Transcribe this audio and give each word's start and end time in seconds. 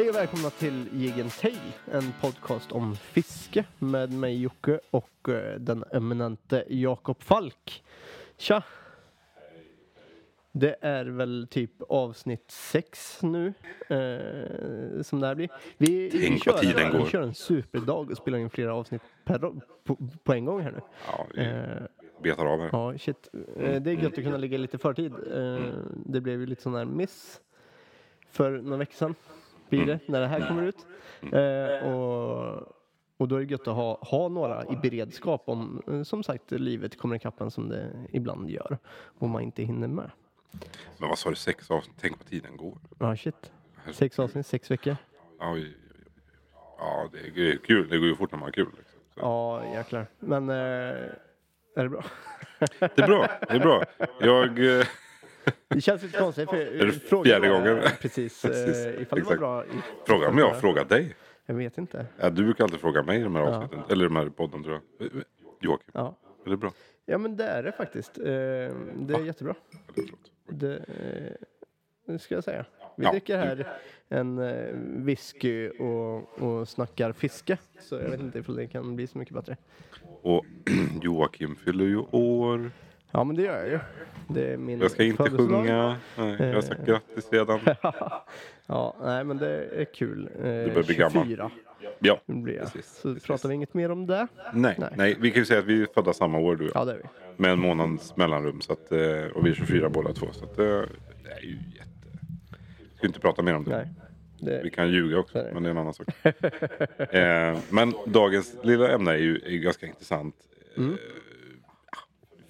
Hej 0.00 0.08
och 0.08 0.14
välkomna 0.14 0.50
till 0.50 0.88
Jigen 0.92 1.28
Tail, 1.30 1.58
en 1.92 2.12
podcast 2.20 2.72
om 2.72 2.96
fiske 2.96 3.64
med 3.78 4.12
mig 4.12 4.42
Jocke 4.42 4.80
och 4.90 5.28
eh, 5.28 5.60
den 5.60 5.84
eminente 5.92 6.64
Jakob 6.68 7.22
Falk. 7.22 7.84
Tja! 8.36 8.62
Det 10.52 10.76
är 10.80 11.04
väl 11.04 11.46
typ 11.50 11.70
avsnitt 11.88 12.50
sex 12.50 13.18
nu 13.22 13.46
eh, 13.88 15.02
som 15.02 15.20
det 15.20 15.26
här 15.26 15.34
blir. 15.34 15.48
Vi, 15.76 16.08
vi, 16.08 16.38
kör, 16.38 16.58
tiden 16.58 16.92
vi 16.92 16.98
går. 16.98 17.06
kör 17.06 17.22
en 17.22 17.34
superdag 17.34 18.10
och 18.10 18.16
spelar 18.16 18.38
in 18.38 18.50
flera 18.50 18.74
avsnitt 18.74 19.02
per, 19.24 19.38
på, 19.84 19.96
på 20.24 20.32
en 20.32 20.44
gång 20.44 20.60
här 20.60 20.70
nu. 20.72 20.80
Ja, 21.06 21.26
vi 21.34 21.44
Eh, 21.44 22.22
betar 22.22 22.46
av 22.46 22.60
här. 22.60 22.68
Ja, 22.72 22.98
shit. 22.98 23.28
Eh, 23.56 23.82
Det 23.82 23.90
är 23.90 23.94
gött 23.94 24.18
att 24.18 24.24
kunna 24.24 24.36
ligga 24.36 24.58
lite 24.58 24.78
förtid. 24.78 25.12
Eh, 25.12 25.72
Det 26.06 26.20
blev 26.20 26.40
ju 26.40 26.46
lite 26.46 26.62
sån 26.62 26.74
här 26.74 26.84
miss 26.84 27.40
för 28.30 28.50
några 28.50 28.76
veckor 28.76 28.94
sedan. 28.94 29.14
Blir 29.70 29.86
det, 29.86 29.98
när 30.06 30.20
det 30.20 30.26
här 30.26 30.48
kommer 30.48 30.62
ut. 30.62 30.86
Eh, 31.32 31.88
Och, 31.92 32.76
och 33.16 33.28
då 33.28 33.36
är 33.36 33.40
det 33.40 33.50
gött 33.50 33.68
att 33.68 33.74
ha, 33.74 33.98
ha 34.02 34.28
några 34.28 34.64
i 34.64 34.76
beredskap 34.76 35.42
om, 35.46 35.82
eh, 35.92 36.02
som 36.02 36.22
sagt, 36.22 36.50
livet 36.50 36.98
kommer 36.98 37.16
ikapp 37.16 37.40
en 37.40 37.50
som 37.50 37.68
det 37.68 38.06
ibland 38.12 38.50
gör. 38.50 38.78
Och 39.18 39.28
man 39.28 39.42
inte 39.42 39.62
hinner 39.62 39.88
med. 39.88 40.10
Men 40.98 41.08
vad 41.08 41.18
sa 41.18 41.30
du, 41.30 41.36
sex 41.36 41.70
avsnitt? 41.70 41.96
Tänk 42.00 42.18
vad 42.18 42.26
tiden 42.26 42.56
går. 42.56 42.78
Ja, 42.98 43.16
shit. 43.16 43.52
Sex 43.92 44.18
avsnitt, 44.18 44.46
sex 44.46 44.70
veckor. 44.70 44.96
Ja, 45.38 45.52
oj. 45.52 45.76
det 47.12 47.40
är 47.50 47.56
kul. 47.56 47.88
Det 47.88 47.98
går 47.98 48.06
ju 48.08 48.14
fort 48.16 48.32
när 48.32 48.38
man 48.38 48.46
har 48.46 48.52
kul. 48.52 48.68
Liksom. 48.78 49.00
Så. 49.14 49.20
Ja, 49.20 49.64
jäklar. 49.74 50.06
Men 50.18 50.48
eh, 50.48 50.54
är 51.76 51.82
det 51.82 51.88
bra? 51.88 52.04
Det 52.78 52.98
är 52.98 53.06
bra. 53.06 53.28
Det 53.48 53.54
är 53.54 53.60
bra. 53.60 53.84
Jag... 54.20 54.78
eh, 54.80 54.86
Det 55.74 55.80
känns 55.80 56.02
lite 56.02 56.18
konstigt. 56.18 56.50
För 56.50 56.56
Är 56.56 56.86
det 56.86 56.92
frågan 56.92 57.24
fjärde 57.24 57.48
var- 57.50 57.58
gången? 57.58 57.82
Precis. 58.00 58.42
Precis, 58.46 58.86
eh, 58.86 59.02
Ifall 59.02 59.18
det 59.18 59.24
var 59.24 59.36
bra. 59.36 59.64
Fråga 60.06 60.28
om 60.28 60.38
jag 60.38 60.48
har 60.48 60.60
frågat 60.60 60.88
dig. 60.88 61.14
Jag 61.46 61.54
vet 61.54 61.78
inte. 61.78 62.06
Ja, 62.16 62.30
du 62.30 62.44
brukar 62.44 62.64
alltid 62.64 62.80
fråga 62.80 63.02
mig 63.02 63.20
i 63.20 63.22
de 63.22 63.34
här 63.34 63.42
avsnitten. 63.42 63.82
Eller 63.90 64.04
de 64.04 64.16
här 64.16 64.28
podden 64.28 64.62
tror 64.62 64.80
jag. 64.98 65.06
Eh, 65.06 65.12
Joakim, 65.60 65.90
Ja. 65.92 66.16
är 66.46 66.50
det 66.50 66.56
bra? 66.56 66.72
Ja 67.06 67.18
men 67.18 67.36
det 67.36 67.44
är 67.44 67.62
det 67.62 67.72
faktiskt. 67.72 68.18
Eh, 68.18 68.24
Det 68.24 69.14
är 69.14 69.24
jättebra. 69.24 69.54
Eller, 69.96 70.06
förlåt. 70.06 70.30
Det, 70.48 70.76
eh, 70.76 71.46
det 72.12 72.18
ska 72.18 72.34
jag 72.34 72.44
säga. 72.44 72.64
Vi 72.96 73.04
Ja. 73.04 73.10
dricker 73.12 73.38
här 73.38 73.66
en 74.08 74.38
eh, 74.38 74.74
whisky 75.04 75.68
och, 75.68 76.42
och 76.42 76.68
snackar 76.68 77.12
fiske. 77.12 77.58
Så 77.80 77.94
jag 77.94 78.08
vet 78.10 78.20
inte 78.20 78.38
ifall 78.38 78.56
det 78.56 78.66
kan 78.66 78.96
bli 78.96 79.06
så 79.06 79.18
mycket 79.18 79.34
bättre. 79.34 79.56
Och 80.22 80.44
Joakim 81.02 81.56
fyller 81.56 81.84
ju 81.84 81.98
år. 82.10 82.70
Ja 83.10 83.24
men 83.24 83.36
det 83.36 83.42
gör 83.42 83.58
jag 83.58 83.68
ju. 83.68 83.78
Det 84.28 84.52
är 84.52 84.56
min 84.56 84.80
Jag 84.80 84.90
ska 84.90 85.02
inte 85.04 85.16
födelsedag. 85.22 85.48
sjunga. 85.64 85.96
Nej, 86.18 86.36
jag 86.38 86.54
har 86.54 86.60
sagt 86.60 86.86
grattis 86.86 87.28
redan. 87.32 87.60
ja, 88.66 88.96
nej 89.02 89.24
men 89.24 89.38
det 89.38 89.64
är 89.80 89.84
kul. 89.84 90.28
Eh, 90.36 90.42
Du 90.42 90.70
börjar 90.70 90.82
bli 90.86 90.94
gammal. 90.94 91.24
24 91.24 91.50
Ja, 91.98 92.20
blir 92.26 92.54
jag. 92.54 92.62
Precis, 92.72 92.96
Så 92.96 93.08
precis. 93.08 93.26
pratar 93.26 93.48
vi 93.48 93.54
inget 93.54 93.74
mer 93.74 93.90
om 93.90 94.06
det. 94.06 94.26
nej, 94.54 94.76
Nej. 94.78 94.90
nej. 94.96 95.16
Vi 95.20 95.30
kan 95.30 95.40
ju 95.40 95.44
säga 95.46 95.58
att 95.60 95.66
vi 95.66 95.82
är 95.82 95.86
födda 95.94 96.12
samma 96.12 96.38
år 96.38 96.56
du 96.56 96.64
och 96.64 96.70
jag. 96.74 96.80
Ja 96.80 96.84
det 96.84 96.92
är 96.92 96.96
vi. 96.96 97.02
Med 97.36 97.50
en 97.52 97.58
månads 97.60 98.16
mellanrum. 98.16 98.60
Så 98.60 98.72
att, 98.72 98.92
eh, 98.92 98.98
och 99.34 99.46
vi 99.46 99.50
är 99.50 99.54
24 99.54 99.88
båda 99.88 100.12
två. 100.12 100.26
Så 100.32 100.44
att, 100.44 100.58
eh, 100.58 100.64
det 100.64 101.30
är 101.36 101.40
ju 101.42 101.52
jätte... 101.76 102.18
Vi 102.92 102.96
ska 102.98 103.06
inte 103.06 103.20
prata 103.20 103.42
mer 103.42 103.54
om 103.56 103.64
det. 103.64 103.76
Nej. 103.76 103.88
Det, 104.40 104.60
Vi 104.64 104.70
kan 104.70 104.90
ljuga 104.90 105.18
också, 105.18 105.46
men 105.52 105.62
det 105.62 105.68
är 105.68 105.70
en 105.70 105.78
annan 105.78 105.94
sak. 105.94 106.06
eh, 107.14 107.58
men 107.70 107.92
dagens 108.06 108.56
lilla 108.62 108.88
ämne 108.92 109.10
är 109.10 109.16
ju 109.16 109.36
är 109.46 109.58
ganska 109.58 109.86
intressant. 109.86 110.34
Eh, 110.76 110.82
Mm. 110.82 110.96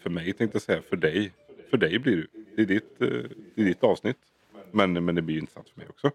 För 0.00 0.10
mig 0.10 0.32
tänkte 0.32 0.56
jag 0.56 0.62
säga, 0.62 0.82
för 0.82 0.96
dig. 0.96 1.32
För 1.70 1.76
dig 1.76 1.98
blir 1.98 2.16
det 2.16 2.40
det 2.56 2.62
är 2.62 2.66
ditt, 2.66 3.02
eh, 3.02 3.08
det 3.54 3.62
är 3.62 3.64
ditt 3.64 3.84
avsnitt. 3.84 4.16
Men, 4.70 5.04
men 5.04 5.14
det 5.14 5.22
blir 5.22 5.34
ju 5.34 5.40
intressant 5.40 5.68
för 5.68 5.80
mig 5.80 5.88
också. 5.88 6.10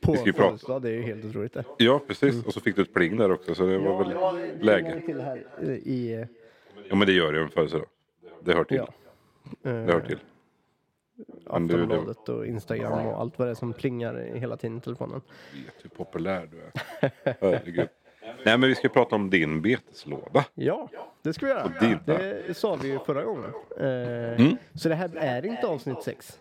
på 0.00 0.12
vi 0.12 0.18
ska 0.18 0.32
prata. 0.32 0.78
det 0.78 0.88
är 0.88 0.92
ju 0.92 1.02
helt 1.02 1.24
otroligt 1.24 1.52
det. 1.52 1.64
Ja, 1.78 2.00
precis. 2.06 2.44
Och 2.44 2.52
så 2.52 2.60
fick 2.60 2.76
du 2.76 2.82
ett 2.82 2.94
pling 2.94 3.16
där 3.16 3.32
också, 3.32 3.54
så 3.54 3.66
det 3.66 3.78
var 3.78 4.04
väl 4.04 4.64
läge. 4.64 5.02
till 5.06 5.20
här 5.20 5.46
eh, 5.62 5.68
i... 5.68 6.26
Ja, 6.88 6.96
men 6.96 7.06
det 7.06 7.12
gör 7.12 7.32
det 7.32 7.38
ju 7.38 7.44
en 7.44 7.50
födelsedag. 7.50 7.86
Det 8.40 8.54
hör 8.54 8.64
till. 8.64 8.76
Ja. 8.76 8.94
Det 9.62 9.70
hör 9.70 10.00
till. 10.00 10.18
Aftonbladet 11.46 12.28
och 12.28 12.46
Instagram 12.46 13.06
och 13.06 13.20
allt 13.20 13.38
vad 13.38 13.48
det 13.48 13.52
är 13.52 13.54
som 13.54 13.72
plingar 13.72 14.26
i 14.36 14.38
hela 14.38 14.56
tiden 14.56 14.78
i 14.78 14.80
telefonen. 14.80 15.20
vet 15.64 15.84
hur 15.84 15.90
populär 15.90 16.48
du 16.52 16.60
är. 16.60 16.72
Herregud. 17.40 17.88
Nej, 18.44 18.58
men 18.58 18.68
vi 18.68 18.74
ska 18.74 18.88
prata 18.88 19.16
om 19.16 19.30
din 19.30 19.62
beteslåda. 19.62 20.44
Ja, 20.54 20.88
det 21.22 21.32
ska 21.32 21.46
vi 21.46 21.52
göra. 21.52 21.72
din- 21.80 21.98
Det 22.06 22.56
sa 22.56 22.76
vi 22.82 22.88
ju 22.88 22.98
förra 22.98 23.24
gången. 23.24 23.50
Eh, 23.80 23.84
Mm. 24.40 24.56
Så 24.74 24.88
det 24.88 24.94
här 24.94 25.16
är 25.16 25.46
inte 25.46 25.66
avsnitt 25.66 26.02
sex. 26.02 26.38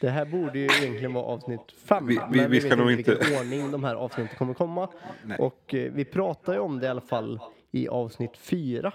Det 0.00 0.08
här 0.08 0.24
borde 0.24 0.58
ju 0.58 0.64
egentligen 0.64 1.12
vara 1.12 1.24
avsnitt 1.24 1.72
fem. 1.84 2.06
Vi- 2.06 2.14
vi- 2.14 2.20
men 2.20 2.30
vi 2.32 2.38
vi 2.38 2.68
vet 2.68 2.72
inte 2.78 2.92
inte- 2.92 3.14
vilken 3.14 3.38
ordning 3.40 3.70
de 3.70 3.84
här 3.84 3.94
avsnitten 3.94 4.36
kommer 4.38 4.54
komma. 4.54 4.88
Nej. 5.24 5.38
Och 5.38 5.74
eh, 5.74 5.92
vi 5.92 6.04
pratade 6.04 6.56
ju 6.56 6.62
om 6.62 6.80
det 6.80 6.86
i 6.86 6.88
alla 6.88 7.00
fall 7.00 7.40
i 7.70 7.88
avsnitt 7.88 8.36
fyra. 8.36 8.92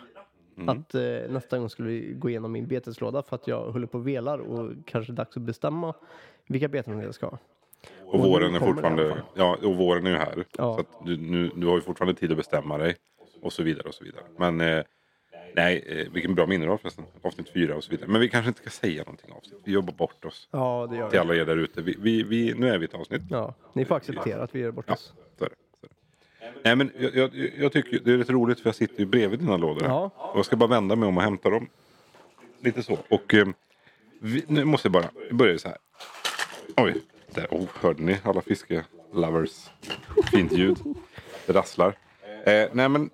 Mm. 0.58 0.70
Att 0.70 0.96
eh, 0.96 1.02
nästa 1.30 1.58
gång 1.58 1.70
skulle 1.70 1.90
vi 1.90 2.14
gå 2.14 2.30
igenom 2.30 2.52
min 2.52 2.68
beteslåda 2.68 3.22
för 3.24 3.36
att 3.36 3.48
jag 3.48 3.72
håller 3.72 3.88
på 3.88 3.98
och 3.98 4.08
velar 4.08 4.40
och 4.40 4.72
kanske 4.86 5.14
dags 5.14 5.38
att 5.38 5.44
bestämma 5.44 5.94
vilka 6.48 6.68
beten 6.68 7.00
jag 7.00 7.14
ska 7.16 7.26
ha. 7.28 7.38
Och 8.06 8.20
våren 8.20 8.56
är 8.56 8.60
fortfarande, 8.60 9.24
ja, 9.36 9.58
och 9.64 9.76
våren 9.76 10.06
är 10.06 10.12
ju 10.12 10.18
här. 10.18 10.46
Ja. 10.58 10.74
Så 10.74 10.80
att 10.80 11.06
du, 11.06 11.18
nu, 11.18 11.52
du 11.56 11.68
har 11.68 11.76
ju 11.76 11.82
fortfarande 11.82 12.20
tid 12.20 12.32
att 12.32 12.38
bestämma 12.38 12.78
dig. 12.78 12.96
Och 13.42 13.54
så 13.54 13.64
vidare 13.64 13.88
och 13.88 13.94
så 13.94 14.04
vidare. 14.04 14.24
Men 14.38 14.62
eh, 14.62 14.84
nej, 15.56 15.84
eh, 15.88 16.14
vilken 16.14 16.36
bra 16.36 16.46
minne 16.46 16.66
du 16.66 16.70
har 16.70 16.78
förresten. 16.78 17.06
Avsnitt 17.22 17.50
fyra 17.54 17.76
och 17.76 17.84
så 17.84 17.92
vidare. 17.92 18.08
Men 18.08 18.22
vi 18.22 18.30
kanske 18.30 18.48
inte 18.48 18.62
ska 18.62 18.70
säga 18.70 19.04
någonting 19.04 19.32
avsnitt. 19.32 19.62
Vi 19.64 19.72
jobbar 19.72 19.94
bort 19.94 20.26
oss. 20.26 20.48
Ja, 20.52 20.88
det 20.92 20.98
gör 20.98 21.10
Till 21.10 21.16
vi. 21.18 21.22
alla 21.22 21.36
er 21.36 21.46
där 21.46 21.58
ute. 21.58 21.82
Vi, 21.82 21.96
vi, 22.00 22.24
vi, 22.24 22.54
nu 22.54 22.70
är 22.70 22.78
vi 22.78 22.86
ett 22.86 22.94
avsnitt. 22.94 23.22
Ja, 23.30 23.56
ni 23.74 23.86
får 23.86 23.96
acceptera 23.96 24.44
att 24.44 24.56
vi 24.56 24.60
gör 24.60 24.72
bort 24.72 24.86
Ja, 24.88 24.94
oss. 24.94 25.14
det. 25.16 25.38
Så 25.40 25.46
är 25.46 25.50
det. 25.50 25.56
Nej 26.64 26.76
men 26.76 26.92
jag, 27.00 27.16
jag, 27.16 27.52
jag 27.58 27.72
tycker 27.72 28.00
det 28.00 28.12
är 28.12 28.18
lite 28.18 28.34
roligt 28.34 28.60
för 28.60 28.68
jag 28.68 28.76
sitter 28.76 29.00
ju 29.00 29.06
bredvid 29.06 29.40
dina 29.40 29.58
lådor. 29.58 29.82
här. 29.82 29.88
Ja. 29.90 30.12
Och 30.16 30.38
jag 30.38 30.46
ska 30.46 30.56
bara 30.56 30.70
vända 30.70 30.96
mig 30.96 31.08
om 31.10 31.18
och 31.18 31.24
hämta 31.24 31.50
dem. 31.50 31.70
Lite 32.62 32.84
så. 32.84 32.98
Och 33.10 33.34
eh, 33.34 33.48
vi, 34.22 34.44
nu 34.48 34.64
måste 34.66 34.86
jag 34.88 34.94
bara 34.94 35.10
börja 35.32 35.58
så 35.60 35.68
här. 35.68 35.78
Oj, 36.78 36.96
där, 37.34 37.48
oh, 37.52 37.68
hörde 37.74 38.04
ni 38.04 38.18
alla 38.24 38.42
fiskelovers? 38.42 39.70
Fint 40.32 40.52
ljud. 40.52 40.78
Det 41.46 41.54
rasslar. 41.54 41.96
Eh, 42.46 42.70
nej 42.74 42.90
men 42.90 43.10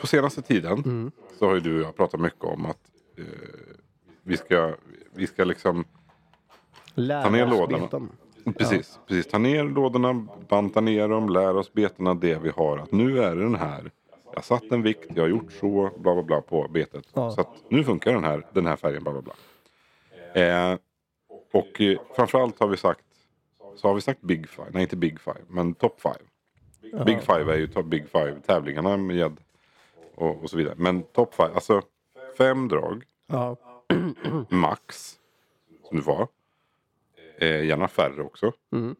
på 0.00 0.06
senaste 0.06 0.42
tiden 0.42 1.12
så 1.38 1.46
har 1.46 1.54
ju 1.54 1.60
du 1.60 1.80
och 1.80 1.86
jag 1.86 1.96
pratat 1.96 2.20
mycket 2.20 2.44
om 2.44 2.66
att 2.66 2.78
eh, 3.18 3.24
vi 4.22 4.36
ska, 4.36 4.74
vi 5.14 5.26
ska 5.26 5.44
liksom 5.44 5.84
Lära 6.94 7.22
Ta 7.22 7.30
ner 7.30 7.46
lådorna. 7.46 7.78
beten. 7.84 8.08
Precis, 8.58 8.98
precis. 9.06 9.26
Ta 9.26 9.38
ner 9.38 9.64
lådorna, 9.64 10.26
banta 10.48 10.80
ner 10.80 11.08
dem, 11.08 11.28
lär 11.28 11.56
oss 11.56 11.72
betena 11.72 12.14
det 12.14 12.38
vi 12.42 12.50
har. 12.50 12.78
Att 12.78 12.92
nu 12.92 13.22
är 13.22 13.36
det 13.36 13.42
den 13.42 13.54
här. 13.54 13.90
Jag 14.24 14.34
har 14.36 14.42
satt 14.42 14.72
en 14.72 14.82
vikt, 14.82 15.06
jag 15.14 15.22
har 15.22 15.28
gjort 15.28 15.52
så, 15.52 15.90
bla 15.98 16.14
bla 16.14 16.22
bla 16.22 16.40
på 16.40 16.68
betet. 16.68 17.04
Ja. 17.14 17.30
Så 17.30 17.40
att 17.40 17.48
nu 17.68 17.84
funkar 17.84 18.12
den 18.12 18.24
här, 18.24 18.46
den 18.52 18.66
här 18.66 18.76
färgen, 18.76 19.02
bla 19.02 19.12
bla 19.12 19.22
bla. 19.22 19.34
Eh, 20.42 20.78
och 21.52 21.80
eh, 21.80 21.98
framförallt 22.16 22.60
har 22.60 22.68
vi 22.68 22.76
sagt, 22.76 23.00
så 23.78 23.88
har 23.88 23.94
vi 23.94 24.00
sagt 24.00 24.20
Big 24.20 24.48
Five, 24.48 24.68
nej 24.70 24.82
inte 24.82 24.96
Big 24.96 25.20
Five, 25.20 25.40
men 25.48 25.74
Top 25.74 26.00
Five. 26.00 27.04
Big 27.04 27.20
Five 27.20 27.52
är 27.52 27.56
ju 27.56 27.66
top 27.66 27.86
Big 27.86 28.08
Five 28.08 28.40
tävlingarna 28.46 28.96
med 28.96 29.16
gädd 29.16 29.36
och, 30.14 30.42
och 30.42 30.50
så 30.50 30.56
vidare. 30.56 30.74
Men 30.78 31.02
Top 31.02 31.34
Five, 31.34 31.50
alltså 31.54 31.82
fem 32.38 32.68
drag 32.68 33.04
Ja. 33.26 33.56
max. 34.48 35.18
Som 35.84 35.96
du 35.96 36.02
ha. 36.04 36.28
Eh, 37.38 37.64
gärna 37.64 37.88
färre 37.88 38.22
också. 38.22 38.52
Mm. 38.72 38.96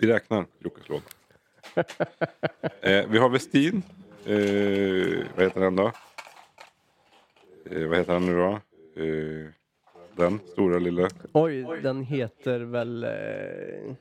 Vi 0.00 0.06
räknar 0.06 0.46
Jockes 0.58 0.88
låda. 0.88 1.02
eh, 2.80 3.06
vi 3.08 3.18
har 3.18 3.28
Westin. 3.28 3.82
Eh, 4.24 5.26
vad 5.36 5.44
heter 5.44 5.60
den 5.60 5.76
då? 5.76 5.92
Eh, 7.64 7.88
vad 7.88 7.98
heter 7.98 8.12
den 8.12 8.26
nu 8.26 8.36
då? 8.36 8.60
Den 10.16 10.40
stora 10.52 10.78
lilla. 10.78 11.08
Oj, 11.32 11.66
den 11.82 12.02
heter 12.02 12.60
väl... 12.60 13.04
Eh... 13.04 13.94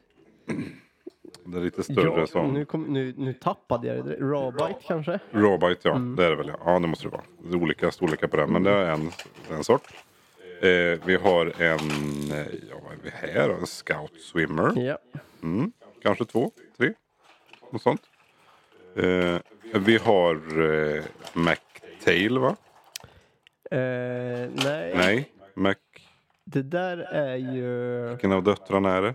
Den 1.45 1.63
lite 1.63 1.83
större 1.83 2.19
Ja, 2.19 2.27
som. 2.27 2.53
nu, 2.53 2.65
kom, 2.65 2.83
nu, 2.83 3.13
nu 3.17 3.33
tappade 3.33 3.87
jag 3.87 4.05
det. 4.05 4.15
Rawbite 4.15 4.75
kanske? 4.87 5.19
Rawbite 5.31 5.87
ja, 5.87 5.95
Mm. 5.95 6.15
det 6.15 6.25
är 6.25 6.29
det 6.29 6.35
väl 6.35 6.47
ja. 6.47 6.55
Ja 6.65 6.79
det 6.79 6.87
måste 6.87 7.05
det 7.05 7.09
vara. 7.09 7.21
Det 7.43 7.57
är 7.57 7.61
olika 7.61 7.91
storlekar 7.91 8.27
på 8.27 8.37
den 8.37 8.51
men 8.51 8.63
det 8.63 8.71
är 8.71 8.91
en, 8.91 9.11
en 9.51 9.63
sort. 9.63 9.87
Eh, 10.61 10.99
vi 11.05 11.15
har 11.21 11.45
en, 11.61 11.79
eh, 12.31 12.47
ja 12.69 12.75
vad 12.83 12.93
är 12.93 12.97
vi 13.03 13.09
här? 13.09 13.49
En 13.49 13.65
Scout 13.67 14.21
Swimmer. 14.21 14.71
Ja. 14.87 14.97
Mm, 15.43 15.71
kanske 16.03 16.25
två, 16.25 16.51
tre. 16.77 16.93
Något 17.71 17.81
sånt. 17.81 18.01
Eh, 18.95 19.35
vi 19.79 19.97
har 19.97 20.35
eh, 20.95 21.03
McTail 21.33 22.37
va? 22.39 22.55
Eh, 23.71 24.49
nej. 24.63 24.93
Nej. 24.95 25.31
Mac... 25.53 25.75
det 26.51 26.61
där 26.63 26.97
är 26.97 27.35
ju... 27.35 27.99
Vilken 28.09 28.31
av 28.31 28.43
döttrarna 28.43 28.89
är 28.95 29.01
det? 29.01 29.13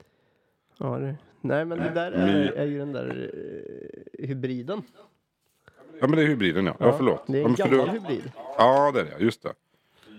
Ja, 0.78 0.86
det... 0.98 1.16
Nej, 1.40 1.64
men 1.64 1.78
det 1.78 1.90
där 1.90 2.12
är, 2.12 2.52
är 2.52 2.64
ju 2.66 2.78
den 2.78 2.92
där 2.92 3.30
eh, 4.18 4.28
hybriden. 4.28 4.82
Ja 6.00 6.06
men 6.06 6.10
det 6.18 6.22
är 6.22 6.26
hybriden 6.26 6.66
ja. 6.66 6.74
Ja, 6.78 6.92
förlåt. 6.96 7.22
Det 7.26 7.38
är 7.38 7.42
Ja, 7.42 7.48
en 7.48 7.54
gammal 7.54 7.86
du- 7.86 7.92
hybrid. 7.92 8.32
Ja 8.58 8.90
det 8.94 9.00
är 9.00 9.04
det, 9.04 9.24
just 9.24 9.42
det. 9.42 9.52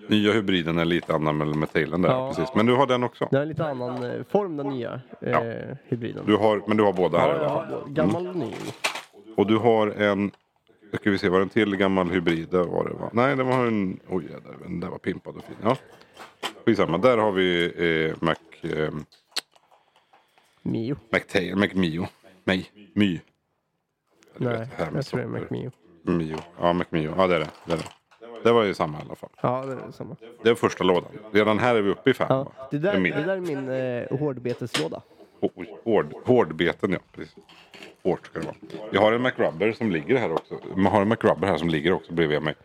Nya 0.10 0.32
hybriden 0.32 0.78
är 0.78 0.86
lite 0.86 1.14
annan 1.16 1.60
med 1.60 1.74
tailen 1.74 2.02
där. 2.02 2.10
Ja. 2.10 2.30
Precis. 2.36 2.56
Men 2.56 2.66
du 2.66 2.76
har 2.76 2.88
den 2.88 3.04
också. 3.04 3.28
Den 3.32 3.40
har 3.40 3.46
lite 3.46 3.66
annan 3.66 4.04
eh, 4.04 4.24
form 4.30 4.58
den 4.58 4.68
nya 4.68 5.02
eh, 5.22 5.32
Ja. 5.32 5.42
hybriden. 5.84 6.24
Du 6.26 6.36
har, 6.36 6.62
men 6.68 6.78
du 6.78 6.84
har 6.84 6.94
båda 6.94 7.18
här 7.20 7.36
ja, 7.36 7.42
jag 7.42 7.50
har 7.50 7.88
gammal 7.90 8.28
och 8.28 8.36
ny. 8.36 8.54
Och 9.38 9.48
du 9.48 9.58
har 9.58 9.88
en... 9.88 10.32
Ska 10.94 11.12
vi 11.12 11.18
se, 11.18 11.30
var 11.30 11.38
det 11.40 11.44
en 11.46 11.50
till 11.50 11.76
gammal 11.76 12.10
hybrid? 12.10 12.48
Där 12.52 12.64
var 12.64 12.84
det 12.84 12.94
va? 12.94 13.10
Nej, 13.14 13.36
det 13.36 13.44
var 13.44 13.66
en... 13.66 14.00
Oj, 14.10 14.28
den 14.64 14.80
där 14.80 14.88
var 14.88 14.98
pimpad 14.98 15.36
och 15.36 15.44
fin. 15.44 15.56
Ja. 15.64 15.78
Skitsamma, 16.68 16.98
där 16.98 17.18
har 17.18 17.32
vi 17.32 17.66
eh, 18.10 18.16
Mac... 18.20 18.36
Eh, 18.62 18.92
Mio. 20.62 20.96
McTail, 21.10 21.56
McMio. 21.56 22.08
Nej, 22.44 22.72
My. 22.94 23.22
Nej, 24.38 24.68
jag 24.94 25.06
tror 25.06 25.20
det 25.20 25.26
är. 25.26 25.28
Mac 25.28 25.72
Mio. 26.04 26.38
Ja, 26.60 26.74
McMio. 26.74 27.14
Ja, 27.18 27.28
det 27.28 27.36
är 27.36 27.40
det. 27.40 27.50
Det, 27.66 27.74
är 27.74 27.78
det. 27.78 27.84
det 28.44 28.52
var 28.52 28.64
ju 28.64 28.74
samma 28.74 28.98
i 28.98 29.02
alla 29.02 29.16
fall. 29.16 29.30
Ja, 29.42 29.66
det 29.66 29.74
är 29.74 29.92
samma. 29.92 30.16
Det 30.44 30.50
är 30.50 30.56
första 30.56 30.84
lådan. 30.84 31.12
Redan 31.32 31.60
här 31.60 31.76
är 31.76 31.82
vi 31.82 31.90
uppe 31.90 32.10
i 32.10 32.14
fem. 32.14 32.28
Ja, 32.30 32.52
det, 32.72 32.78
där, 32.78 32.94
är 32.94 33.00
min. 33.00 33.14
det 33.14 33.24
där 33.24 33.38
är 33.38 33.42
min 33.42 33.70
eh, 33.70 34.20
hårdbeteslåda. 34.20 35.02
Hård, 35.84 36.14
hårdbeten 36.26 36.92
ja. 36.92 37.00
Precis. 37.16 37.36
Hårt 38.04 38.26
ska 38.26 38.40
det 38.40 38.46
vara. 38.46 38.56
Jag 38.92 39.02
har 39.02 39.12
en 39.12 39.22
McRubber 39.22 39.72
som 39.72 39.92
ligger 39.92 40.18
här 40.18 40.32
också. 40.32 40.60
Man 40.76 40.92
har 40.92 41.02
en 41.02 41.10
McRubber 41.10 41.48
här 41.48 41.58
som 41.58 41.70
ligger 41.70 41.92
också 41.92 42.14
bredvid 42.14 42.42
mig. 42.42 42.56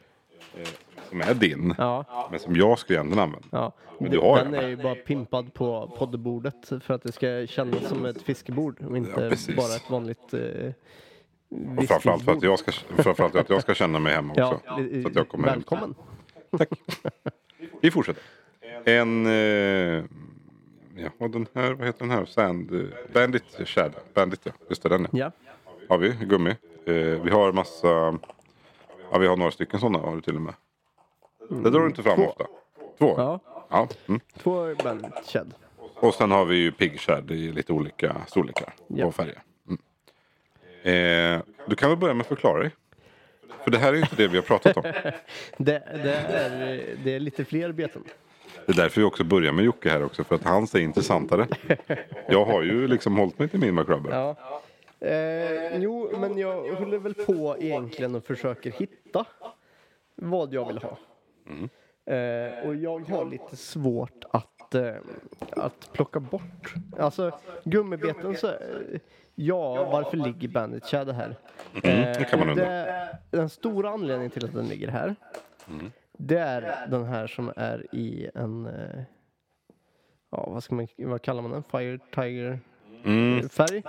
Som 1.12 1.20
är 1.20 1.34
din. 1.34 1.74
Ja, 1.78 2.28
Men 2.30 2.40
som 2.40 2.56
jag 2.56 2.78
skulle 2.78 2.98
egentligen 2.98 3.22
använda. 3.22 3.48
ja. 3.50 3.72
Men 3.98 4.10
du 4.10 4.18
har 4.18 4.36
den 4.38 4.52
den. 4.52 4.64
är 4.64 4.68
ju 4.68 4.76
bara 4.76 4.94
pimpad 4.94 5.54
på 5.54 5.94
poddbordet 5.98 6.68
för 6.82 6.94
att 6.94 7.02
det 7.02 7.12
ska 7.12 7.46
kännas 7.46 7.88
som 7.88 8.04
ett 8.06 8.22
fiskebord 8.22 8.80
och 8.88 8.96
inte 8.96 9.10
Ja, 9.10 9.28
precis. 9.30 9.56
bara 9.56 9.76
ett 9.76 9.90
vanligt 9.90 10.34
eh, 10.34 10.40
Och 11.78 11.84
framförallt 11.84 12.24
för 12.24 12.32
att 12.32 12.42
jag 12.42 12.58
ska, 12.58 12.72
framförallt 13.02 13.32
för 13.32 13.40
att 13.40 13.50
jag 13.50 13.62
ska 13.62 13.74
känna 13.74 13.98
mig 13.98 14.14
hemma 14.14 14.30
också. 14.32 14.60
Ja, 14.66 14.78
så 15.02 15.08
att 15.08 15.14
jag 15.14 15.28
kommer 15.28 15.48
hem. 15.48 15.58
välkommen. 15.58 15.94
Vi 17.80 17.90
fortsätter. 17.90 18.22
En... 18.84 19.26
Eh, 19.26 20.04
ja, 20.96 21.08
och 21.18 21.30
den 21.30 21.46
här, 21.54 21.72
vad 21.72 21.86
heter 21.86 21.98
den 21.98 22.10
här? 22.10 22.24
Sand... 22.24 22.74
eh, 22.74 22.80
Bandit 23.14 23.44
Shad. 23.68 23.92
Bandit 24.14 24.40
ja, 24.44 24.52
just 24.68 24.82
det 24.82 24.88
den 24.88 25.06
ja. 25.12 25.30
Ja, 25.44 25.52
Har 25.88 25.98
vi, 25.98 26.08
gummi. 26.26 26.50
Eh, 26.86 26.94
vi 26.94 27.30
har 27.30 27.52
massa... 27.52 28.18
Ja, 29.10 29.18
vi 29.18 29.26
har 29.26 29.36
några 29.36 29.50
stycken 29.50 29.80
sådana 29.80 29.98
har 29.98 30.14
du 30.14 30.20
till 30.20 30.36
och 30.36 30.42
med. 30.42 30.54
Det 31.48 31.70
drar 31.70 31.80
du 31.80 31.86
inte 31.86 32.02
fram 32.02 32.16
Två. 32.16 32.26
ofta. 32.26 32.46
Två? 32.98 33.14
ja. 33.16 33.40
Ja. 33.70 33.88
Mm. 34.08 34.20
två 34.38 34.74
Bandit 34.84 35.12
Shed. 35.26 35.54
Och 35.94 36.14
sen 36.14 36.30
har 36.30 36.44
vi 36.44 36.56
ju 36.56 36.72
Pig 36.72 37.00
Shad 37.00 37.30
i 37.30 37.52
lite 37.52 37.72
olika 37.72 38.16
storlekar 38.28 38.74
Ja. 38.86 39.06
och 39.06 39.14
färger. 39.14 39.42
Mm. 39.68 39.78
Eh, 41.36 41.42
du 41.66 41.76
kan 41.76 41.88
väl 41.90 41.98
börja 41.98 42.14
med 42.14 42.20
att 42.20 42.26
förklara 42.28 42.58
dig? 42.62 42.70
För 43.64 43.70
det 43.70 43.78
här 43.78 43.92
är 43.92 43.96
inte 43.96 44.16
det 44.16 44.28
vi 44.28 44.36
har 44.36 44.42
pratat 44.42 44.76
om. 44.76 44.82
Det, 45.56 45.82
det, 46.02 46.14
är, 46.14 46.84
det 47.04 47.14
är 47.14 47.20
lite 47.20 47.44
fler 47.44 47.72
beten. 47.72 48.04
Det 48.66 48.72
är 48.72 48.76
därför 48.76 49.00
vi 49.00 49.06
också 49.06 49.24
börjar 49.24 49.52
med 49.52 49.64
Jocke 49.64 49.90
här 49.90 50.04
också. 50.04 50.24
För 50.24 50.34
att 50.34 50.44
hans 50.44 50.74
är 50.74 50.78
intressantare. 50.80 51.46
Jag 52.28 52.44
har 52.44 52.62
ju 52.62 52.88
liksom 52.88 53.16
hållit 53.16 53.38
mig 53.38 53.48
till 53.48 53.60
min 53.60 53.74
McRubber. 53.74 54.10
Ja. 54.10 54.36
Eh, 55.08 55.78
jo, 55.78 56.10
men 56.18 56.38
jag 56.38 56.74
håller 56.74 56.98
väl 56.98 57.14
på 57.14 57.56
egentligen 57.60 58.14
och 58.14 58.24
försöker 58.24 58.70
hitta 58.70 59.24
vad 60.14 60.52
jag 60.54 60.66
vill 60.66 60.78
ha. 60.78 60.98
Eh, 62.06 62.66
och 62.68 62.74
jag 62.76 63.08
har 63.08 63.24
lite 63.24 63.56
svårt 63.56 64.24
att, 64.32 64.74
eh, 64.74 64.94
att 65.50 65.92
plocka 65.92 66.20
bort. 66.20 66.74
Alltså 66.98 67.38
gummibeten 67.64 68.36
så, 68.36 68.46
eh, 68.48 68.54
ja 69.34 69.90
varför 69.92 70.16
ligger 70.16 70.48
Bandit 70.48 70.84
Shadow 70.86 71.14
här? 71.14 71.36
Mm, 71.84 72.12
det 72.18 72.24
kan 72.30 72.38
man 72.38 72.48
undra. 72.48 72.64
det, 72.64 73.18
den 73.30 73.48
stora 73.48 73.90
anledningen 73.90 74.30
till 74.30 74.44
att 74.44 74.52
den 74.54 74.66
ligger 74.66 74.88
här, 74.88 75.14
det 76.18 76.38
är 76.38 76.86
den 76.90 77.04
här 77.04 77.26
som 77.26 77.52
är 77.56 77.86
i 77.94 78.30
en, 78.34 78.66
eh, 78.66 79.02
ja 80.30 80.48
vad 80.50 80.62
ska 80.64 80.74
man, 80.74 80.86
vad 80.98 81.22
kallar 81.22 81.42
man 81.42 81.50
den? 81.50 81.62
Fire 81.62 81.98
Tiger 82.14 82.58
Mm, 83.04 83.48
färg? 83.48 83.82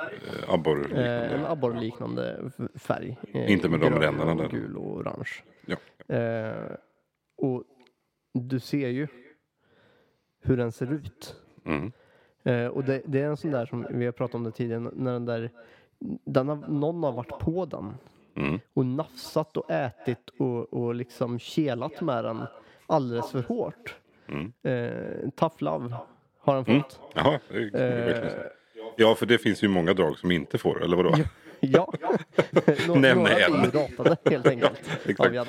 eh. 0.47 0.99
Eh, 0.99 1.33
en 1.33 1.45
abborrliknande 1.45 2.51
färg. 2.75 3.17
Eh, 3.33 3.51
Inte 3.51 3.69
med 3.69 3.79
de 3.79 3.99
ränderna 3.99 4.35
där. 4.35 4.49
Gul 4.49 4.77
och 4.77 4.87
orange. 4.95 5.29
Ja. 5.65 5.75
Och 7.43 7.63
du 8.33 8.59
ser 8.59 8.87
ju 8.87 9.07
hur 10.41 10.57
den 10.57 10.71
ser 10.71 10.93
ut. 10.93 11.35
Mm. 11.65 11.91
Eh, 12.43 12.67
och 12.67 12.83
det, 12.83 13.01
det 13.05 13.21
är 13.21 13.25
en 13.27 13.37
sån 13.37 13.51
där 13.51 13.65
som 13.65 13.87
vi 13.89 14.05
har 14.05 14.11
pratat 14.11 14.35
om 14.35 14.43
det 14.43 14.51
tidigare, 14.51 14.79
när 14.93 15.13
den 15.13 15.25
där, 15.25 15.49
den 16.25 16.47
har, 16.47 16.55
någon 16.55 17.03
har 17.03 17.11
varit 17.11 17.39
på 17.39 17.65
den 17.65 17.93
Mm. 18.35 18.59
och 18.73 18.85
nafsat 18.85 19.57
och 19.57 19.71
ätit 19.71 20.29
och, 20.37 20.73
och 20.73 20.95
liksom 20.95 21.39
kelat 21.39 22.01
med 22.01 22.23
den 22.23 22.43
alldeles 22.87 23.31
för 23.31 23.41
hårt. 23.41 23.95
Mm. 24.27 24.53
Eh, 24.63 25.29
tough 25.35 25.55
love 25.63 25.95
har 26.39 26.55
den 26.55 26.65
fått. 26.65 26.99
Jaha, 27.13 27.39
det 27.49 27.69
det. 27.69 28.21
Eh, 28.21 28.31
Ja, 28.97 29.15
för 29.15 29.25
det 29.25 29.37
finns 29.37 29.63
ju 29.63 29.67
många 29.67 29.93
drag 29.93 30.17
som 30.17 30.31
inte 30.31 30.57
får, 30.57 30.83
eller 30.83 30.97
vadå? 30.97 31.13
Ja, 31.17 31.23
Nå- 32.87 32.95
Nämn 32.95 33.23
några 33.23 33.39
ju 33.39 33.45
ratade 33.71 34.17
helt 34.25 34.47
enkelt. 34.47 34.81
Exakt. 35.05 35.35
av. 35.37 35.47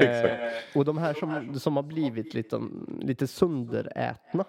Eh, 0.00 0.38
och 0.74 0.84
de 0.84 0.98
här 0.98 1.14
som, 1.14 1.60
som 1.60 1.76
har 1.76 1.82
blivit 1.82 2.34
lite, 2.34 2.60
lite 3.00 3.26
sönderätna 3.26 4.44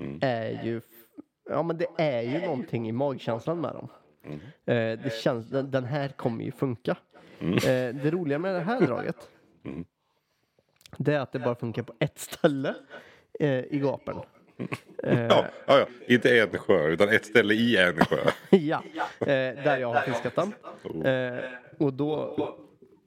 Mm. 0.00 0.18
är 0.22 0.64
ju, 0.64 0.80
ja 1.50 1.62
men 1.62 1.78
det 1.78 1.86
är 1.98 2.22
ju 2.22 2.40
någonting 2.46 2.88
i 2.88 2.92
magkänslan 2.92 3.60
med 3.60 3.72
dem. 3.74 3.88
Mm. 4.24 4.38
Eh, 4.64 5.04
det 5.04 5.12
känns, 5.22 5.46
den, 5.48 5.70
den 5.70 5.84
här 5.84 6.08
kommer 6.08 6.44
ju 6.44 6.52
funka. 6.52 6.96
Eh, 7.40 7.94
det 7.94 8.10
roliga 8.10 8.38
med 8.38 8.54
det 8.54 8.60
här 8.60 8.80
draget, 8.80 9.28
Mm. 9.64 9.84
det 10.98 11.14
är 11.14 11.20
att 11.20 11.32
det 11.32 11.38
bara 11.38 11.54
funkar 11.54 11.82
på 11.82 11.92
ett 11.98 12.18
ställe 12.18 12.74
eh, 13.40 13.48
i 13.64 13.78
gapeln. 13.78 14.18
Eh, 15.02 15.26
Ja, 15.26 15.46
ja, 15.66 15.78
ja, 15.78 15.86
inte 16.06 16.38
en 16.40 16.58
sjö, 16.58 16.88
utan 16.88 17.08
ett 17.08 17.24
ställe 17.26 17.54
i 17.54 17.76
en 17.76 18.04
sjö. 18.04 18.16
Ja, 18.50 18.82
eh, 19.20 19.26
där 19.26 19.78
jag 19.78 19.92
har 19.94 20.00
fiskat 20.00 20.34
den. 20.36 20.52
Eh, 21.04 21.38
och 21.78 21.92
då 21.92 22.12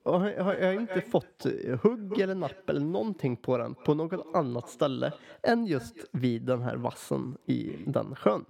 och 0.04 0.20
har 0.22 0.34
har 0.40 0.54
jag 0.56 0.76
inte 0.76 1.02
fått 1.02 1.46
hugg 1.84 2.20
eller 2.20 2.36
napp 2.36 2.70
eller 2.70 2.80
någonting 2.80 3.36
på 3.38 3.58
den 3.58 3.76
på 3.76 3.94
något 3.94 4.36
annat 4.36 4.70
ställe 4.70 5.12
än 5.44 5.66
just 5.66 5.96
vid 6.12 6.42
den 6.42 6.62
här 6.62 6.76
vassen 6.76 7.38
i 7.46 7.72
den 7.86 8.16
sjön. 8.16 8.46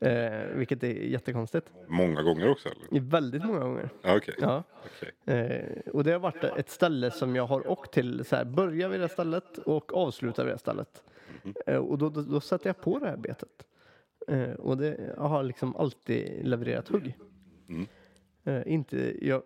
Eh, 0.00 0.46
vilket 0.54 0.82
är 0.82 0.88
jättekonstigt. 0.92 1.66
Många 1.88 2.22
gånger 2.22 2.50
också, 2.50 2.68
eller? 2.68 3.00
Väldigt 3.00 3.44
många 3.44 3.58
gånger. 3.60 3.88
Ja, 4.02 4.16
okej. 4.16 4.34
Ja. 4.38 4.62
Okej. 4.84 5.36
Eh, 5.40 5.90
och 5.92 6.04
det 6.04 6.12
har 6.12 6.18
varit 6.18 6.44
ett 6.44 6.70
ställe 6.70 7.10
som 7.10 7.36
jag 7.36 7.46
har 7.46 7.70
åkt 7.70 7.92
till, 7.92 8.24
så 8.24 8.36
här, 8.36 8.44
börja 8.44 8.88
vid 8.88 9.00
det 9.00 9.08
stället 9.08 9.58
och 9.58 9.94
avsluta 9.96 10.44
vid 10.44 10.54
det 10.54 10.58
stället. 10.58 11.02
Eh, 11.66 11.76
och 11.76 11.98
då, 11.98 12.08
då, 12.08 12.22
då 12.22 12.40
sätter 12.40 12.66
jag 12.66 12.80
på 12.80 12.98
det 12.98 13.06
här 13.06 13.16
betet. 13.16 13.66
Eh, 14.28 14.50
och 14.50 14.76
det 14.76 15.14
har 15.18 15.42
liksom 15.42 15.76
alltid 15.76 16.46
levererat 16.46 16.88
hugg. 16.88 17.16
Mm. 17.68 17.86
Eh, 18.44 18.72
inte, 18.72 19.26
jag, 19.26 19.42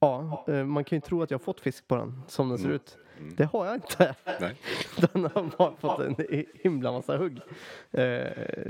ja, 0.00 0.44
man 0.66 0.84
kan 0.84 0.96
ju 0.96 1.00
tro 1.00 1.22
att 1.22 1.30
jag 1.30 1.38
har 1.38 1.44
fått 1.44 1.60
fisk 1.60 1.88
på 1.88 1.96
den 1.96 2.22
som 2.28 2.48
den 2.48 2.58
ser 2.58 2.70
ut. 2.70 2.98
Det 3.36 3.44
har 3.44 3.66
jag 3.66 3.74
inte. 3.74 4.14
Nej. 4.40 4.54
Den 5.12 5.24
har 5.24 5.56
bara 5.58 5.76
fått 5.76 6.00
en 6.00 6.44
himla 6.54 6.92
massa 6.92 7.16
hugg. 7.16 7.40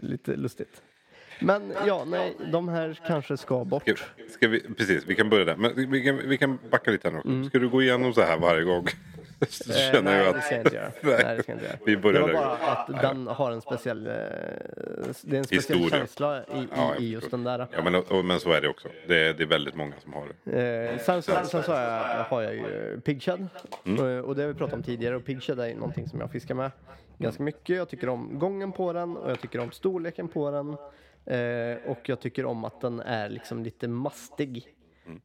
Lite 0.03 0.37
lustigt. 0.37 0.83
Men 1.41 1.73
ja, 1.87 2.05
nej, 2.07 2.37
de 2.53 2.69
här 2.69 3.01
kanske 3.07 3.37
ska 3.37 3.65
bort. 3.65 3.91
Ska 4.31 4.49
vi, 4.49 4.61
precis, 4.61 5.05
vi 5.07 5.15
kan 5.15 5.31
börja 5.31 5.45
där. 5.45 5.57
Men 5.57 5.91
vi 5.91 6.05
kan, 6.05 6.29
vi 6.29 6.39
kan 6.39 6.59
backa 6.71 6.91
lite 6.91 7.11
här 7.11 7.17
nu. 7.25 7.33
Mm. 7.35 7.49
Ska 7.49 7.59
du 7.59 7.69
gå 7.69 7.83
igenom 7.83 8.15
så 8.15 8.21
här 8.21 8.39
varje 8.39 8.65
gång? 8.65 8.87
Så 9.49 9.73
Eh, 9.73 10.03
nej, 10.03 10.25
jag 10.25 10.35
det 10.35 10.43
ska 10.43 10.55
jag 10.55 10.67
inte 10.67 10.77
göra. 10.77 10.93
Nej. 11.01 11.37
Det 11.37 11.43
ska 11.43 11.53
jag 11.53 11.57
inte 11.57 11.67
göra. 11.67 11.79
Vi 11.87 11.97
börjar 11.97 12.27
det 12.29 12.33
var 12.33 12.41
bara 12.41 12.73
att 12.73 13.03
den 13.03 13.27
har 13.27 13.51
en 13.51 13.61
speciell, 13.61 14.07
eh, 14.07 14.13
det 14.13 15.37
är 15.37 15.39
en 15.39 15.45
speciell 15.45 15.79
Historia. 15.79 15.99
känsla 15.99 16.39
i, 16.39 16.59
i, 16.59 16.69
Ja, 16.77 16.97
i 16.97 17.11
just 17.11 17.31
den 17.31 17.45
där. 17.45 17.67
Ja, 17.73 17.83
men, 17.83 17.95
och, 17.95 18.25
men 18.25 18.41
så 18.41 18.53
är 18.53 18.61
det 18.61 18.69
också. 18.69 18.89
Det 19.07 19.29
är, 19.29 19.35
det 19.35 19.43
är 19.43 19.47
väldigt 19.47 19.75
många 19.75 19.95
som 20.03 20.13
har 20.13 20.29
det. 20.45 20.93
Eh, 20.93 20.99
sen 20.99 21.23
så, 21.23 21.33
sen 21.33 21.63
så 21.63 21.73
har, 21.73 21.81
jag, 21.81 22.25
har 22.25 22.43
jag 22.43 22.55
ju 22.55 23.01
Pigshed. 23.05 23.47
Mm. 23.85 24.17
Eh, 24.19 24.25
och 24.25 24.37
det 24.37 24.43
har 24.43 24.49
vi 24.49 24.55
pratat 24.55 24.75
om 24.75 24.83
tidigare. 24.83 25.17
Och 25.17 25.25
Pigshed 25.25 25.61
är 25.61 25.67
ju 25.67 25.75
någonting 25.75 26.09
som 26.09 26.21
jag 26.21 26.31
fiskar 26.33 26.55
med 26.55 26.71
ganska 27.19 27.43
mycket. 27.43 27.77
Jag 27.77 27.89
tycker 27.89 28.09
om 28.09 28.39
gången 28.39 28.73
på 28.73 28.93
den 28.93 29.17
och 29.17 29.31
jag 29.31 29.41
tycker 29.41 29.61
om 29.61 29.71
storleken 29.71 30.29
på 30.29 30.51
den. 30.51 30.77
Eh, 31.27 31.77
och 31.87 31.99
jag 32.03 32.21
tycker 32.21 32.45
om 32.45 32.65
att 32.65 32.81
den 32.81 33.01
är 33.01 33.29
liksom 33.29 33.65
lite 33.65 33.89
mastig. 33.89 34.69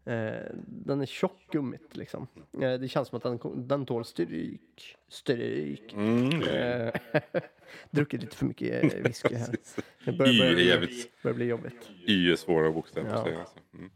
Mm. 0.06 0.34
Eh, 0.34 0.42
den 0.68 1.02
är 1.02 1.06
tjock 1.06 1.48
gummit 1.52 1.98
liksom. 1.98 2.28
Eh, 2.62 2.74
det 2.74 2.88
känns 2.88 3.08
som 3.08 3.18
att 3.18 3.24
den, 3.24 3.68
den 3.68 3.86
tål 3.86 4.06
stryk. 4.06 4.96
Stryk. 5.08 5.94
Mm. 5.94 6.42
Eh, 6.44 6.94
druckit 7.92 8.22
lite 8.22 8.36
för 8.38 8.46
mycket 8.46 8.94
whisky 9.06 9.36
här. 9.36 9.48
Det 10.06 10.12
börjar, 10.12 10.40
börjar, 10.40 10.54
bli, 10.56 10.68
jävligt- 10.68 11.22
börjar 11.24 11.36
bli 11.36 11.46
jobbigt. 11.46 11.90
Y 12.08 12.32
är 12.32 12.36
svåra 12.36 12.72
bokstäver 12.72 13.10
Ja. 13.10 13.16
att 13.16 13.24
säga. 13.24 13.40
Alltså. 13.40 13.60
Mm. 13.74 13.90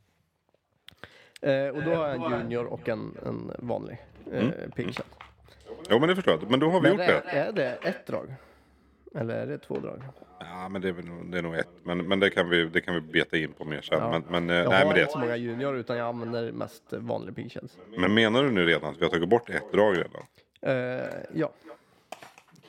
Eh, 1.42 1.76
och 1.78 1.84
då 1.84 1.96
har 1.96 2.08
jag 2.08 2.16
en 2.16 2.32
junior 2.42 2.66
och 2.66 2.90
en, 2.90 3.18
en 3.26 3.52
vanlig 3.60 3.98
eh, 4.32 4.40
Mm. 4.40 4.72
Pigshed. 4.72 5.06
Jo, 5.90 6.00
men 6.00 6.10
det 6.10 6.16
förstår 6.16 6.34
jag. 6.42 6.50
Men 6.52 6.60
då 6.60 6.70
har 6.70 6.82
vi 6.82 6.90
Men 6.90 6.92
gjort 6.92 7.02
är, 7.10 7.22
det. 7.26 7.30
är 7.32 7.52
det 7.52 7.72
ett 7.84 8.08
drag? 8.08 8.34
Eller 9.16 9.36
är 9.36 9.46
det 9.48 9.58
två 9.58 9.80
drag? 9.80 10.04
Ja, 10.40 10.70
men 10.70 10.82
det 10.82 10.88
är, 10.88 10.92
väl 10.92 11.06
det 11.32 11.38
är 11.38 11.42
nog 11.42 11.56
ett. 11.56 11.68
Men, 11.84 12.08
men 12.08 12.20
det, 12.20 12.30
kan 12.30 12.50
vi, 12.50 12.66
det 12.66 12.82
kan 12.82 12.94
vi 12.96 13.02
beta 13.02 13.38
in 13.38 13.54
på 13.54 13.66
mer 13.66 13.82
sen. 13.82 13.98
Ja. 14.00 14.10
Men, 14.12 14.24
men, 14.30 14.50
eh, 14.50 14.56
Jag 14.64 14.70
nej, 14.70 14.78
har 14.80 14.86
men, 14.86 14.96
det, 14.96 15.02
inte 15.02 15.12
så 15.14 15.20
många 15.20 15.36
junior 15.36 15.76
utan 15.78 15.98
jag 15.98 16.08
använder 16.08 16.52
mest 16.52 16.84
vanlig 16.90 17.36
Pigshed. 17.36 17.70
men 17.98 18.14
menar 18.14 18.44
du 18.44 18.52
nu 18.52 18.66
redan 18.66 18.90
att 18.94 18.98
vi 19.02 19.04
har 19.06 19.12
tagit 19.12 19.30
bort 19.30 19.50
ett 19.50 19.72
drag 19.72 19.98
redan? 19.98 20.24
Eh, 20.62 21.08
ja, 21.34 21.52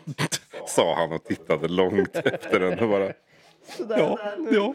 Sa 0.67 0.95
han 0.97 1.13
och 1.13 1.25
tittade 1.25 1.69
långt 1.69 2.15
efter 2.17 2.61
den 2.61 2.79
och 2.79 2.89
bara. 2.89 3.13
sådär. 3.63 3.99
Ja, 3.99 4.19
nu, 4.39 4.49
ja, 4.57 4.75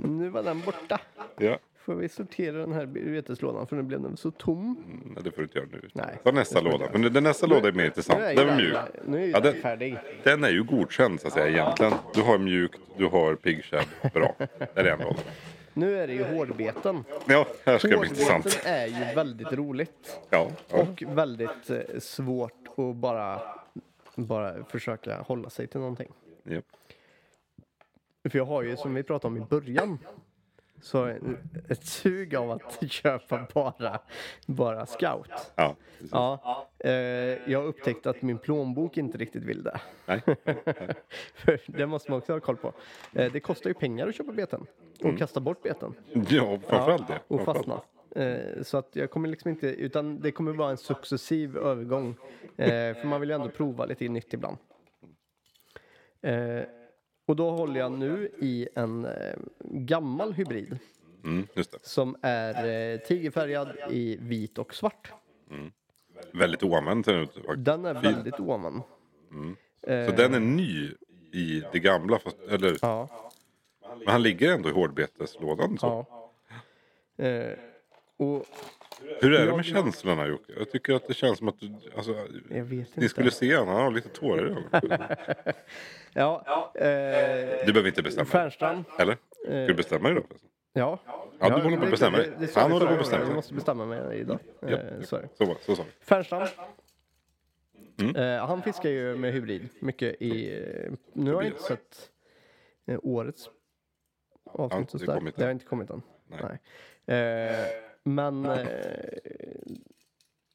nu 0.00 0.28
var 0.28 0.42
den 0.42 0.60
borta. 0.60 1.00
ja. 1.38 1.58
Får 1.84 1.94
vi 1.94 2.08
sortera 2.08 2.58
den 2.58 2.72
här 2.72 2.86
beteslådan 2.86 3.66
för 3.66 3.76
nu 3.76 3.82
blev 3.82 4.02
den 4.02 4.16
så 4.16 4.30
tom. 4.30 4.84
Nej, 5.04 5.24
det 5.24 5.30
får 5.30 5.36
du 5.36 5.42
inte 5.42 5.58
göra 5.58 5.68
nu. 5.72 5.88
Nej. 5.92 6.18
Ta 6.24 6.30
nästa 6.32 6.60
låda. 6.60 6.84
Men 6.92 7.12
den 7.12 7.24
nästa 7.24 7.46
låda 7.46 7.68
är 7.68 7.72
mer 7.72 7.84
intressant. 7.84 8.18
Nu 8.20 8.24
är 8.26 8.30
ju 8.30 8.36
Den 8.36 8.48
är 8.48 8.56
mjuk. 8.56 8.76
Nu 9.06 9.24
är 9.24 9.28
Ja, 9.28 9.40
den 9.40 9.54
färdig. 9.54 9.98
Den 10.24 10.44
är 10.44 10.50
ju 10.50 10.62
godkänd 10.64 11.20
så 11.20 11.26
att 11.26 11.32
säga 11.32 11.48
egentligen. 11.48 11.92
Du 12.14 12.22
har 12.22 12.38
mjukt, 12.38 12.80
du 12.96 13.06
har 13.06 13.34
piggkäbb. 13.34 13.84
Bra. 14.14 14.34
Där 14.74 14.84
är 14.84 14.92
en 14.92 14.98
låda. 14.98 15.20
Nu 15.74 15.98
är 15.98 16.06
det 16.06 16.12
ju 16.14 16.24
hårdbeten. 16.24 17.04
Ja, 17.26 17.46
här 17.64 17.78
ska 17.78 17.88
det 17.88 17.98
bli 17.98 18.08
intressant. 18.08 18.60
är 18.64 18.86
ju 18.86 19.14
väldigt 19.14 19.52
roligt. 19.52 20.20
Ja, 20.30 20.50
ja. 20.68 20.76
Och 20.82 21.02
väldigt 21.16 21.70
eh, 21.70 21.78
svårt 22.00 22.68
att 22.76 22.96
bara, 22.96 23.40
bara 24.14 24.64
försöka 24.64 25.16
hålla 25.20 25.50
sig 25.50 25.66
till 25.66 25.80
någonting. 25.80 26.12
ja. 26.42 26.60
För 28.30 28.38
jag 28.38 28.44
har 28.44 28.62
ju, 28.62 28.76
som 28.76 28.94
vi 28.94 29.02
pratade 29.02 29.34
om 29.36 29.42
i 29.42 29.46
början, 29.46 29.98
så 30.82 31.14
ett 31.68 31.86
sug 31.86 32.34
av 32.34 32.50
att 32.50 32.82
köpa 32.90 33.46
bara, 33.54 34.00
bara 34.46 34.86
scout. 34.86 35.52
ja. 35.54 35.76
precis. 35.92 36.12
Ja, 36.12 36.68
eh, 36.78 36.90
jag 37.50 37.60
har 37.60 37.66
upptäckt 37.66 38.06
att 38.06 38.22
min 38.22 38.38
plånbok 38.38 38.96
inte 38.96 39.18
riktigt 39.18 39.42
vill 39.42 39.62
det. 39.62 39.80
Nej. 40.06 40.20
För 41.34 41.60
det 41.66 41.86
måste 41.86 42.10
man 42.10 42.18
också 42.18 42.32
ha 42.32 42.40
koll 42.40 42.56
på. 42.56 42.72
Eh, 43.12 43.32
det 43.32 43.40
kostar 43.40 43.70
ju 43.70 43.74
pengar 43.74 44.08
att 44.08 44.14
köpa 44.14 44.32
beten 44.32 44.66
och 45.04 45.18
kasta 45.18 45.40
bort 45.40 45.62
beten. 45.62 45.94
Ja, 46.28 46.58
framförallt 46.68 47.08
det. 47.08 47.20
Och 47.28 47.40
fastna. 47.40 47.80
Eh, 48.16 48.62
så 48.62 48.78
att 48.78 48.96
jag 48.96 49.10
kommer 49.10 49.28
liksom 49.28 49.50
inte, 49.50 49.66
utan 49.66 50.20
det 50.20 50.32
kommer 50.32 50.52
vara 50.52 50.70
en 50.70 50.76
successiv 50.76 51.56
övergång. 51.56 52.16
Eh, 52.56 52.94
för 52.94 53.06
man 53.06 53.20
vill 53.20 53.30
ju 53.30 53.34
ändå 53.34 53.48
prova 53.48 53.86
lite 53.86 54.08
nytt 54.08 54.34
ibland. 54.34 54.56
Eh, 57.26 57.26
och 57.26 57.36
då 57.36 57.50
håller 57.50 57.80
jag 57.80 57.92
nu 57.92 58.30
i 58.38 58.68
en 58.74 59.04
eh, 59.04 59.34
gammal 59.60 60.32
hybrid 60.32 60.78
Mm, 61.24 61.46
just 61.54 61.72
det. 61.72 61.78
som 61.82 62.16
är 62.22 62.54
eh, 62.94 62.98
tigerfärgad 62.98 63.68
i 63.90 64.16
vit 64.20 64.58
och 64.58 64.74
svart. 64.74 65.12
Väldigt 66.32 66.62
oanvänd 66.62 67.04
ser 67.04 67.12
den 67.12 67.22
ut. 67.22 67.38
Den 67.56 67.84
är 67.84 67.94
väldigt 67.94 68.40
oanvänd. 68.40 68.82
Eh, 69.86 70.06
Så 70.06 70.12
den 70.12 70.34
är 70.34 70.40
ny 70.40 70.90
i 71.32 71.62
det 71.72 71.78
gamla. 71.78 72.18
Fast, 72.18 72.36
eller, 72.50 72.78
Ja, 72.82 73.08
men 73.98 74.08
han 74.08 74.22
ligger 74.22 74.52
ändå 74.54 74.68
i 74.68 74.72
hårdbeteslådan. 74.72 75.78
Så. 75.78 76.06
ja. 77.16 77.24
Eh, 77.24 77.58
och 78.22 78.46
Hur 79.20 79.32
är 79.34 79.38
det 79.38 79.44
Jag- 79.46 79.56
med 79.56 79.64
känslorna 79.64 80.26
Jocke? 80.26 80.52
Jag 80.58 80.70
tycker 80.70 80.94
att 80.94 81.06
det 81.08 81.14
känns 81.14 81.38
som 81.38 81.48
att 81.48 81.60
du, 81.60 81.74
alltså, 81.96 82.12
jag 82.50 82.64
vet 82.64 82.70
ni 82.70 82.78
inte. 82.78 83.08
skulle 83.08 83.30
se 83.30 83.56
honom. 83.56 83.74
Han 83.74 83.84
har 83.84 83.90
lite 83.90 84.08
tårar 84.08 84.46
i 84.46 84.50
ögonen. 84.50 85.08
Ja, 86.14 86.72
eh, 86.74 86.82
Du 87.66 87.72
behöver 87.72 87.86
inte 87.86 88.02
bestämma. 88.02 88.24
Färnstrand. 88.24 88.84
Eller? 88.98 89.16
Ska 89.44 89.50
du 89.66 89.74
bestämma 89.74 90.08
dig 90.08 90.14
då? 90.14 90.22
förresten? 90.28 90.48
Ja. 90.72 90.98
Ja, 91.40 91.48
du 91.56 91.62
håller 91.62 91.76
på 91.76 91.84
att 91.84 91.90
bestämma 91.90 92.16
dig. 92.16 92.32
Han 92.54 92.72
håller 92.72 92.86
på 92.86 92.92
att 92.92 92.98
bestämma 92.98 93.20
sig. 93.20 93.28
Jag 93.28 93.34
måste 93.36 93.54
bestämma 93.54 93.86
mig 93.86 94.18
idag. 94.18 94.38
Ja. 94.60 94.68
Eh, 94.68 95.00
så 95.02 95.16
är 95.16 95.22
det. 95.22 95.28
Så, 95.34 95.44
var- 95.44 95.56
så 95.60 95.76
sa 95.76 95.82
vi. 95.82 95.88
Mm. 98.04 98.16
Eh, 98.16 98.46
han 98.46 98.62
fiskar 98.62 98.90
ju 98.90 99.16
med 99.16 99.32
hybrid 99.32 99.68
mycket 99.80 100.22
i... 100.22 100.54
eh, 100.86 100.92
Nu 101.12 101.32
har 101.34 101.42
jag 101.42 101.50
inte 101.50 101.62
sett 101.62 102.10
eh, 102.86 102.98
årets 103.02 103.50
avsnitt. 104.44 104.92
det 104.92 104.98
så 104.98 105.06
kommit 105.06 105.36
det 105.36 105.44
har 105.44 105.50
inte 105.50 105.64
kommit 105.64 105.90
än. 105.90 106.02
Nej. 106.26 106.58
Nej. 107.06 107.18
Eh, 107.50 107.66
men 108.02 108.44
eh, 108.44 108.66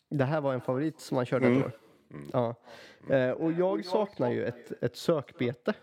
det 0.10 0.24
här 0.26 0.42
var 0.42 0.54
en 0.54 0.62
favorit 0.62 1.00
som 1.00 1.18
han 1.18 1.26
körde 1.26 1.46
Mm. 1.48 1.60
ett 1.60 1.66
år. 1.66 1.72
Ja. 2.34 2.56
Eh, 3.16 3.32
och 3.32 3.52
jag 3.52 3.86
saknar 3.86 4.32
ju 4.32 4.46
ett, 4.46 4.84
ett 4.84 4.96
sökbete. 4.96 5.74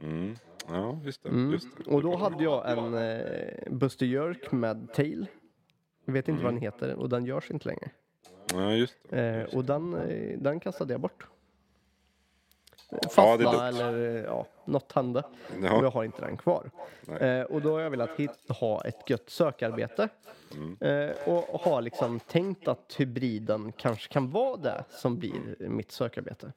Mm. 0.00 0.34
Ja, 0.68 1.00
just 1.04 1.22
det. 1.22 1.28
Mm. 1.28 1.52
Just 1.52 1.68
det. 1.76 1.90
Och 1.90 2.02
då 2.02 2.16
hade 2.16 2.44
jag 2.44 2.70
en 2.70 2.94
eh, 2.94 3.72
Buster 3.72 4.06
Jerk 4.06 4.52
med 4.52 4.92
tail. 4.94 5.26
Jag 6.04 6.12
vet 6.12 6.28
inte 6.28 6.42
vad 6.42 6.52
Mm. 6.52 6.62
den 6.62 6.72
heter 6.72 6.94
och 6.94 7.08
den 7.08 7.24
görs 7.24 7.50
inte 7.50 7.68
längre. 7.68 7.90
Ja, 8.52 8.72
just 8.72 8.96
det. 9.10 9.46
Eh, 9.50 9.56
och 9.56 9.64
den, 9.64 9.94
eh, 9.94 10.38
den 10.38 10.60
kastade 10.60 10.94
jag 10.94 11.00
bort. 11.00 11.26
Ja, 12.90 12.98
Fastna 13.10 13.36
dumt. 13.52 13.60
eller 13.60 14.16
eh, 14.16 14.22
ja, 14.24 14.46
något 14.64 14.92
hände. 14.92 15.22
Ja. 15.62 15.76
Och 15.78 15.84
jag 15.84 15.90
har 15.90 16.04
inte 16.04 16.20
den 16.20 16.36
kvar. 16.36 16.70
Eh, 17.20 17.42
och 17.42 17.62
då 17.62 17.72
har 17.72 17.80
jag 17.80 17.90
velat 17.90 18.10
hit, 18.16 18.30
ha 18.48 18.84
ett 18.84 19.10
gött 19.10 19.30
sökarbete. 19.30 20.08
Mm. 20.54 20.76
Eh, 21.10 21.16
och 21.28 21.60
har 21.60 21.82
liksom 21.82 22.20
tänkt 22.20 22.68
att 22.68 22.94
hybriden 22.98 23.72
kanske 23.72 24.12
kan 24.12 24.30
vara 24.30 24.56
det 24.56 24.84
som 24.90 25.18
blir 25.18 25.56
mitt 25.58 25.92
sökarbete. 25.92 26.52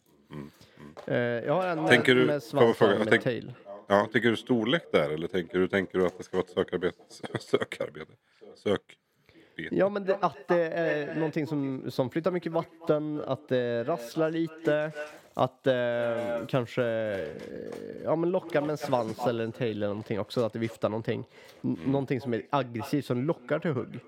Eh, 1.05 1.17
jag 1.17 1.53
har 1.53 1.62
en 1.67 1.67
med, 1.67 1.77
Mm. 1.77 1.88
Tänker 1.89 2.15
du- 2.15 2.25
med 2.25 2.27
får 2.27 2.34
jag 2.34 2.43
svans 2.43 2.77
fråga? 2.77 2.91
och 2.91 2.96
en 2.96 3.00
Jag 3.00 3.05
med 3.05 3.12
tänk- 3.12 3.24
tail. 3.24 3.53
Ja, 3.88 4.07
tänker 4.13 4.29
du 4.29 4.36
storlek 4.38 4.84
där 4.91 5.10
eller 5.10 5.27
tänker 5.27 5.60
du, 5.60 5.67
tänker 5.67 6.00
du 6.00 6.05
att 6.05 6.17
det 6.17 6.24
ska 6.24 6.38
vara 6.38 6.46
ett 6.46 6.53
sökarbete? 6.53 6.98
Sökarbete? 7.39 8.12
Sök? 8.55 8.81
Ja, 9.72 9.89
men 9.89 10.05
det, 10.05 10.17
att 10.22 10.38
det 10.48 10.67
är 10.69 11.15
någonting 11.15 11.48
som, 11.48 11.91
som 11.91 12.10
flyttar 12.10 12.31
mycket 12.31 12.51
vatten, 12.51 13.22
att 13.27 13.50
det 13.50 13.84
rasslar 13.84 14.31
lite, 14.31 14.91
att 15.38 15.63
det 15.63 16.46
kanske 16.50 16.84
ja, 18.03 18.15
men 18.15 18.29
lockar 18.32 18.62
med 18.62 18.70
en 18.70 18.77
svans 18.77 19.27
eller 19.27 19.44
en 19.44 19.51
tail 19.51 19.77
eller 19.77 19.88
någonting 19.88 20.20
också, 20.20 20.46
att 20.46 20.53
det 20.53 20.60
viftar 20.60 20.89
någonting. 20.89 21.24
N- 21.63 21.77
Någonting 21.86 22.22
som 22.22 22.34
är 22.34 22.41
aggressivt, 22.50 23.06
som 23.06 23.24
lockar 23.24 23.60
till 23.60 23.72
hugg. 23.72 24.00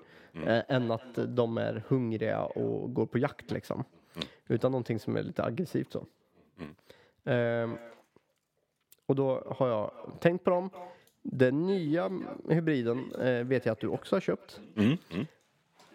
Eh, 0.46 0.62
än 0.68 0.90
att 0.90 1.14
de 1.28 1.58
är 1.58 1.82
hungriga 1.88 2.42
och 2.42 2.94
går 2.94 3.06
på 3.06 3.18
jakt 3.18 3.50
liksom. 3.50 3.84
Utan 4.48 4.72
någonting 4.72 4.98
som 4.98 5.16
är 5.16 5.22
lite 5.22 5.44
aggressivt 5.44 5.92
så. 5.92 6.06
Ehm, 7.24 7.76
och 9.06 9.14
då 9.16 9.54
har 9.58 9.68
jag 9.68 9.90
tänkt 10.20 10.44
på 10.44 10.50
dem. 10.50 10.70
Den 11.22 11.66
nya 11.66 12.10
hybriden 12.48 13.12
eh, 13.14 13.44
vet 13.44 13.66
jag 13.66 13.72
att 13.72 13.80
du 13.80 13.88
också 13.88 14.16
har 14.16 14.20
köpt. 14.20 14.60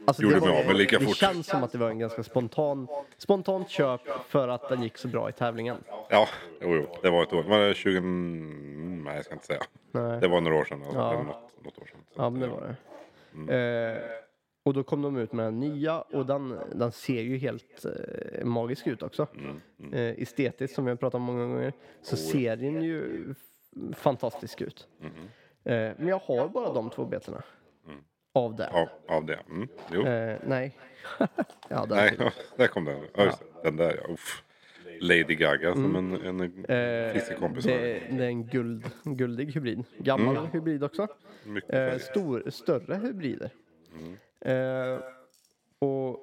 Mm. 0.05 0.07
Mm. 0.07 0.07
Alltså, 0.07 0.23
Gjorde 0.23 0.35
det, 0.35 0.41
mig 0.45 0.59
av 0.61 0.65
med 0.67 0.75
lika 0.75 0.99
det 0.99 1.05
fort. 1.05 1.15
känns 1.15 1.47
som 1.47 1.63
att 1.63 1.71
det 1.71 1.77
var 1.77 1.89
en 1.89 1.99
ganska 1.99 2.23
spontan, 2.23 2.87
spontant 3.17 3.69
köp 3.69 4.01
för 4.27 4.47
att 4.47 4.69
den 4.69 4.83
gick 4.83 4.97
så 4.97 5.07
bra 5.07 5.29
i 5.29 5.31
tävlingen. 5.33 5.77
Ja, 6.09 6.27
jo, 6.61 6.75
jo. 6.75 6.87
Det 7.01 7.09
var 7.09 7.23
ett 7.23 7.33
år. 7.33 7.43
Var 7.43 7.59
det 7.59 7.73
20... 7.73 7.97
mm, 7.97 9.03
Nej, 9.05 9.15
jag 9.15 9.25
ska 9.25 9.33
inte 9.33 9.45
säga. 9.45 9.61
Nej. 9.91 10.19
Det 10.19 10.27
var 10.27 10.41
några 10.41 10.57
år 10.57 10.65
sedan. 10.65 10.81
Alltså. 10.83 10.97
Ja. 10.97 11.23
Något, 11.23 11.63
något 11.65 11.77
år 11.77 11.85
sedan. 11.85 11.99
Så 12.15 12.21
Ja, 12.21 12.29
men 12.29 12.41
det 12.41 12.47
var 12.47 12.75
det. 13.47 13.95
Eh, 13.95 14.01
och 14.63 14.73
då 14.73 14.83
kom 14.83 15.01
de 15.01 15.17
ut 15.17 15.33
med 15.33 15.45
den 15.45 15.59
nya 15.59 16.01
och 16.01 16.25
den, 16.25 16.59
den 16.75 16.91
ser 16.91 17.21
ju 17.21 17.37
helt 17.37 17.85
eh, 17.85 18.45
magisk 18.45 18.87
ut 18.87 19.03
också. 19.03 19.27
Mm, 19.37 19.61
Eh, 19.93 20.21
estetiskt, 20.21 20.75
som 20.75 20.85
vi 20.85 20.91
har 20.91 20.95
pratat 20.95 21.15
om 21.15 21.21
många 21.21 21.45
gånger, 21.45 21.73
så 22.01 22.17
ser 22.17 22.55
den 22.55 22.83
ju 22.83 23.33
fantastisk 23.95 24.61
ut. 24.61 24.87
mm, 25.01 25.11
Eh, 25.67 25.93
men 25.97 26.07
jag 26.07 26.19
har 26.19 26.47
bara 26.47 26.73
de 26.73 26.89
två 26.89 27.05
betena. 27.05 27.43
Av 28.35 28.55
det. 28.55 28.67
Av, 28.67 28.89
av 29.07 29.25
det. 29.25 29.39
Mm. 29.49 29.67
Jo. 29.91 30.05
Eh, 30.07 30.37
nej. 30.47 30.77
ja, 31.69 31.85
den 31.85 31.97
Nej, 31.97 32.15
ja, 32.19 32.31
där 32.57 32.67
kom 32.67 32.85
den. 32.85 33.03
Ja, 33.13 33.23
just 33.23 33.39
det. 33.39 33.45
Den 33.63 33.77
där 33.77 33.99
ja. 34.07 34.13
Uff. 34.13 34.41
Lady 35.01 35.35
Gaga 35.35 35.73
som 35.73 35.95
en, 35.95 36.11
en 36.25 36.41
Mm. 36.41 36.65
Eh, 36.65 37.13
fiskekompis 37.13 37.65
har. 37.65 37.71
det, 37.71 38.01
det 38.09 38.23
är 38.23 38.27
en 38.27 38.47
guld, 38.47 38.85
guldig 39.03 39.51
hybrid. 39.53 39.83
Gammal 39.97 40.37
Mm. 40.37 40.49
hybrid 40.51 40.83
också. 40.83 41.07
Mycket 41.45 41.69
Eh, 41.73 41.89
färg. 41.89 41.99
stor, 41.99 42.43
större 42.49 42.95
hybrider. 42.95 43.49
Mm. 43.99 44.17
Eh, 44.41 44.99
och 45.79 46.19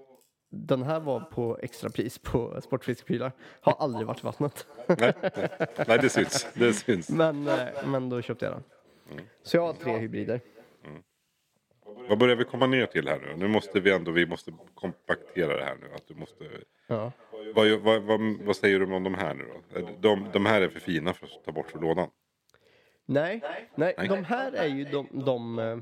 den 0.50 0.82
här 0.82 1.00
var 1.00 1.20
på 1.20 1.58
extrapris 1.62 2.18
på 2.18 2.60
Sportfiskeprylar. 2.62 3.32
Har 3.60 3.76
aldrig 3.78 4.06
varit 4.06 4.20
i 4.20 4.26
vattnet. 4.26 4.66
Nej, 4.86 5.12
nej. 5.22 5.48
nej, 5.88 5.98
det 5.98 6.08
syns. 6.08 6.46
Det 6.54 6.72
syns. 6.72 7.10
men, 7.10 7.48
eh, 7.48 7.56
men 7.86 8.08
då 8.08 8.22
köpte 8.22 8.44
jag 8.44 8.54
den. 8.54 8.62
Mm. 9.12 9.24
Så 9.42 9.56
jag 9.56 9.66
har 9.66 9.72
tre 9.72 9.98
hybrider. 9.98 10.40
Vad 12.08 12.18
börjar 12.18 12.36
vi 12.36 12.44
komma 12.44 12.66
ner 12.66 12.86
till 12.86 13.08
här 13.08 13.18
nu? 13.18 13.36
Nu 13.36 13.48
måste 13.48 13.80
vi 13.80 13.90
ändå 13.92 14.10
vi 14.10 14.26
måste 14.26 14.52
kompaktera 14.74 15.56
det 15.56 15.64
här 15.64 15.76
nu. 15.80 15.86
Att 15.94 16.08
du 16.08 16.14
måste, 16.14 16.44
Ja. 16.86 17.12
vad, 17.54 17.70
vad, 17.70 18.02
vad, 18.02 18.20
vad 18.44 18.56
säger 18.56 18.78
du 18.78 18.94
om 18.94 19.04
de 19.04 19.14
här 19.14 19.34
nu 19.34 19.44
då? 19.74 19.88
De, 20.00 20.26
de 20.32 20.46
här 20.46 20.60
är 20.62 20.68
för 20.68 20.80
fina 20.80 21.12
för 21.12 21.26
att 21.26 21.44
ta 21.44 21.52
bort 21.52 21.76
ur 21.76 21.80
lådan. 21.80 22.08
Nej, 23.06 23.40
nej, 23.74 23.94
Nej. 23.98 24.08
de 24.08 24.24
här 24.24 24.52
är 24.52 24.66
ju 24.66 24.84
de, 24.84 25.08
de, 25.24 25.58
eh, 25.58 25.78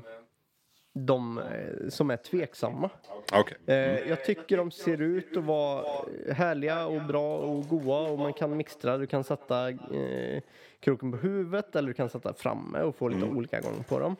de 0.93 1.37
eh, 1.37 1.89
som 1.89 2.11
är 2.11 2.17
tveksamma. 2.17 2.89
Ah, 3.31 3.39
Okej. 3.39 3.57
Eh, 3.65 4.09
jag 4.09 4.25
tycker 4.25 4.57
de 4.57 4.71
ser 4.71 5.01
ut 5.01 5.37
att 5.37 5.43
vara 5.43 5.85
härliga 6.33 6.85
och 6.85 7.01
bra 7.01 7.37
och 7.37 7.67
goa 7.67 8.09
och 8.09 8.19
man 8.19 8.33
kan 8.33 8.57
mixtra. 8.57 8.97
Du 8.97 9.07
kan 9.07 9.23
sätta 9.23 9.69
eh, 9.69 10.41
kroken 10.79 11.11
på 11.11 11.17
huvudet 11.17 11.75
eller 11.75 11.87
du 11.87 11.93
kan 11.93 12.09
sätta 12.09 12.33
framme 12.33 12.81
och 12.81 12.95
få 12.95 13.07
lite 13.07 13.25
olika 13.25 13.61
gång 13.61 13.83
på 13.83 13.99
dem. 13.99 14.15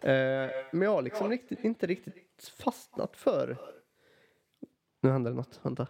Eh, 0.00 0.50
men 0.70 0.82
jag 0.82 0.90
har 0.90 1.02
liksom 1.02 1.30
riktigt, 1.30 1.64
inte 1.64 1.86
riktigt 1.86 2.52
fastnat 2.58 3.16
för... 3.16 3.56
Nu 5.00 5.10
händer 5.10 5.30
det 5.30 5.36
något, 5.36 5.60
vänta. 5.62 5.86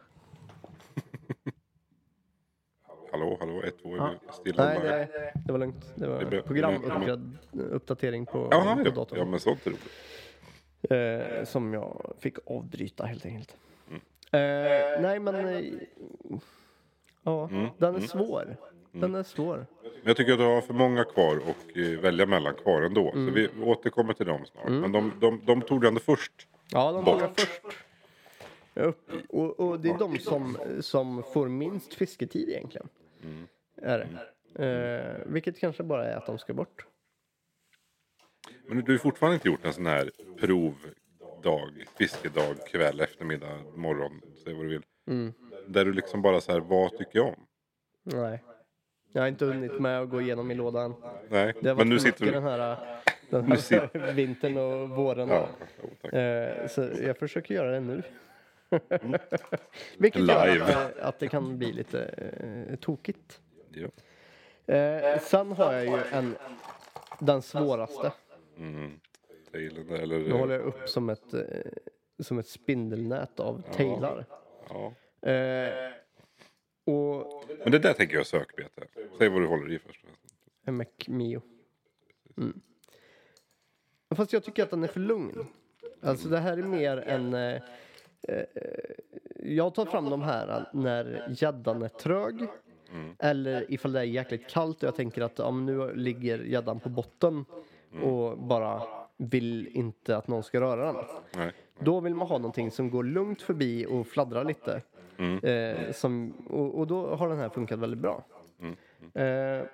Hallå, 3.17 3.37
hallå, 3.41 3.63
ett, 3.63 3.83
två, 3.83 3.97
Ja. 3.97 4.11
stilla? 4.33 4.65
Nej, 4.65 4.79
det, 4.83 5.33
det 5.47 5.53
var 5.53 5.59
lugnt. 5.59 5.93
Det 5.95 6.07
var 6.09 6.25
Det 6.25 6.43
programuppdatering 6.43 8.27
på, 8.27 8.49
Jaha, 8.51 8.75
på 8.77 8.83
ja, 8.85 8.91
datorn. 8.91 9.19
ja, 9.19 9.25
men 9.25 9.41
sånt 9.41 9.67
är 9.67 9.71
roligt. 9.71 11.39
Eh, 11.41 11.45
som 11.45 11.75
jag 11.75 12.13
fick 12.19 12.37
avbryta 12.47 13.05
helt 13.07 13.27
enkelt. 13.27 13.57
Eh, 13.91 14.41
nej, 15.01 15.19
men... 15.21 15.35
eh, 15.35 15.65
ja, 17.23 17.49
Mm, 17.49 17.67
den 17.79 17.95
är 17.97 18.01
svår. 18.01 18.57
Den 18.93 19.15
är 19.15 19.23
svår. 19.23 19.67
Men 19.83 19.91
jag 20.05 20.17
tycker 20.17 20.33
att 20.33 20.39
du 20.39 20.45
har 20.45 20.61
för 20.61 20.75
många 20.75 21.05
kvar 21.05 21.37
och 21.37 21.79
eh, 21.79 22.01
välja 22.01 22.27
mellan 22.27 22.55
kvar 22.55 22.83
ändå. 22.83 23.13
Mm. 23.13 23.27
Så 23.29 23.35
vi 23.35 23.49
återkommer 23.65 24.13
till 24.13 24.27
dem 24.27 24.45
snart. 24.47 24.69
Men 24.71 24.93
de, 24.93 25.13
de, 25.21 25.41
de 25.47 25.63
tog 25.63 25.81
du 25.81 25.89
ändå 25.89 26.01
först. 26.01 26.33
Ja, 26.73 26.93
de 26.93 27.05
tog 27.05 27.21
jag 27.21 27.31
först. 27.37 27.61
Upp. 28.75 29.11
Och, 29.29 29.61
och 29.61 29.81
det 29.81 29.89
är 29.91 29.99
de 29.99 30.19
som, 30.19 30.57
som 30.81 31.23
får 31.23 31.49
minst 31.49 31.95
fisketid 31.95 32.49
egentligen. 32.49 32.89
Mm. 33.27 33.47
Är 33.83 33.99
det. 33.99 34.09
Eh, 34.67 35.33
vilket 35.33 35.59
kanske 35.59 35.83
bara 35.83 36.07
är 36.07 36.17
att 36.17 36.27
de 36.27 36.39
ska 36.39 36.55
bort. 36.55 36.87
Men 38.69 38.85
du 38.85 38.93
har 38.93 38.99
fortfarande 38.99 39.35
inte 39.35 39.49
gjort 39.49 39.65
en 39.65 39.73
sån 39.73 39.87
här 39.87 40.11
provdag, 40.41 41.85
fiskedag, 41.99 42.57
kväll, 42.69 43.01
eftermiddag, 43.01 43.59
morgon, 43.77 44.21
säg 44.45 44.55
vad 44.55 44.65
du 44.65 44.69
vill. 44.69 44.83
Mm. 45.09 45.33
Där 45.67 45.85
du 45.85 45.93
liksom 45.93 46.23
bara 46.23 46.41
så 46.41 46.53
här, 46.53 46.61
vad 46.61 46.91
tycker 46.91 47.19
jag 47.19 47.27
om? 47.27 47.47
Nej. 48.03 48.45
Jag 49.13 49.23
har 49.23 49.29
inte 49.29 49.45
hunnit 49.45 49.81
med 49.81 50.01
att 50.01 50.11
gå 50.11 50.21
igenom 50.21 50.51
i 50.51 50.55
lådan. 50.55 50.95
Nej, 51.29 51.55
Det 51.61 51.69
har 51.69 51.77
men 51.77 51.89
nu 51.89 51.99
sitter 51.99 52.25
du... 52.27 52.31
den 52.33 52.43
här, 52.43 52.77
den 53.31 53.45
Nu 53.45 53.57
sitter- 53.57 53.99
här 54.01 54.13
vintern 54.13 54.57
och 54.57 54.89
våren. 54.89 55.29
Ja, 55.29 55.49
tack. 56.03 56.13
Eh, 56.13 56.67
så 56.67 56.89
jag 57.03 57.19
försöker 57.19 57.55
göra 57.55 57.71
det 57.71 57.81
nu. 57.81 58.03
Vilket 59.99 60.29
gör 60.29 60.53
Live. 60.53 60.65
att, 60.65 60.99
eh, 60.99 61.07
att 61.09 61.19
det 61.19 61.29
kan 61.29 61.59
bli 61.59 61.73
lite 61.73 62.03
eh, 62.05 62.77
tokigt. 62.77 63.41
Ja. 63.71 63.89
Eh, 64.75 65.21
sen 65.21 65.53
har 65.53 65.73
jag 65.73 65.85
ju 65.85 66.03
en, 66.13 66.37
den 67.21 67.43
svåraste. 67.43 68.13
Mm. 68.59 69.01
Tailen 69.53 69.91
eller... 69.91 70.19
Nu 70.19 70.33
håller 70.33 70.55
jag 70.55 70.65
upp 70.65 70.89
som 70.89 71.11
ett, 71.11 71.35
eh, 71.35 71.43
som 72.19 72.39
ett 72.39 72.49
spindelnät 72.49 73.41
av 73.41 73.63
tailar. 73.73 74.25
Ja. 74.69 74.95
Eh, 75.31 75.93
och 76.85 77.45
Men 77.63 77.73
det 77.73 77.79
där 77.79 77.93
tänker 77.93 78.17
jag 78.17 78.27
sökbete. 78.27 78.87
Säg 79.19 79.29
vad 79.29 79.41
du 79.43 79.47
håller 79.47 79.73
i 79.73 79.79
först. 79.79 80.05
en 80.65 80.77
Mac 80.77 80.85
Mio. 81.07 81.43
Mm. 82.37 82.61
Fast 84.15 84.33
jag 84.33 84.45
tycker 84.45 84.63
att 84.63 84.71
den 84.71 84.85
är 84.85 84.89
för 84.89 85.01
lugn. 85.01 85.47
Alltså 86.03 86.29
det 86.29 86.39
här 86.39 86.59
är 86.59 86.63
mer 86.63 86.97
en... 86.97 87.35
Eh, 88.29 88.39
eh, 88.39 88.45
jag 89.43 89.75
tar 89.75 89.87
fram 89.87 90.11
de 90.11 90.23
här 90.23 90.69
när 90.73 91.27
gäddan 91.31 91.83
är 91.83 91.89
trög. 91.89 92.47
Eller 93.19 93.73
ifall 93.73 93.93
det 93.93 94.01
är 94.01 94.05
jäkligt 94.05 94.49
kallt 94.49 94.83
och 94.83 94.87
jag 94.87 94.95
tänker 94.95 95.23
att 95.23 95.39
ja, 95.39 95.51
nu 95.51 95.95
ligger 95.95 96.39
gäddan 96.39 96.81
på 96.81 96.89
botten 96.89 97.45
och 98.03 98.39
bara 98.39 98.83
vill 99.17 99.69
inte 99.69 100.17
att 100.17 100.29
någon 100.29 100.43
ska 100.43 100.61
röra 100.61 100.93
den. 100.93 101.05
Nej. 101.37 101.53
Då 101.79 102.01
vill 102.01 102.15
man 102.15 102.27
ha 102.27 102.39
någonting 102.39 102.71
som 102.71 102.91
går 102.91 103.05
lugnt 103.05 103.43
förbi 103.43 103.87
och 103.87 104.07
fladdrar 104.07 104.45
lite. 104.45 104.83
Mm. 105.19 105.45
Eh, 105.45 105.93
som, 105.93 106.33
och, 106.51 106.79
och 106.79 106.87
då 106.87 107.15
har 107.15 107.29
den 107.29 107.39
här 107.39 107.49
funkat 107.49 107.79
väldigt 107.79 108.01
bra. 108.01 108.25
Eh, 109.15 109.67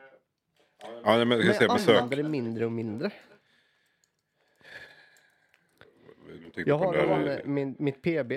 Ja, 1.05 1.25
men 1.25 1.29
men 1.29 1.39
jag 1.39 1.71
använder 1.71 2.17
det 2.17 2.23
mindre 2.23 2.67
och 2.67 2.73
mindre. 2.73 3.11
Du 6.27 6.42
tänkte 6.55 6.71
Jag 6.71 6.79
på 6.81 6.85
har 6.87 6.95
den 6.95 7.09
en, 7.11 7.25
där, 7.25 7.43
min, 7.45 7.77
mitt 7.79 8.03
PB. 8.03 8.33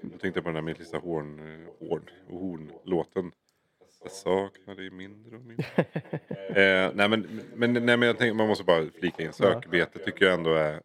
du 0.00 0.18
tänkte 0.20 0.42
på 0.42 0.48
den 0.48 0.54
där 0.54 0.62
med 0.62 0.78
Lisa 0.78 0.98
Horn, 0.98 1.38
eh, 1.38 1.88
Horn, 1.88 2.10
Horn-låten. 2.28 3.32
Jag 4.02 4.12
saknar 4.12 4.74
dig 4.74 4.90
mindre 4.90 5.36
och 5.36 5.42
mindre. 5.42 5.66
eh, 6.86 6.90
nej, 6.94 7.08
men, 7.08 7.40
men, 7.54 7.72
nej 7.72 7.96
men 7.96 8.02
jag 8.02 8.18
tänker 8.18 8.34
man 8.34 8.48
måste 8.48 8.64
bara 8.64 8.86
flika 8.98 9.22
in. 9.22 9.32
Sökbete 9.32 9.98
tycker 9.98 10.24
jag 10.24 10.34
ändå 10.34 10.54
är 10.54 10.80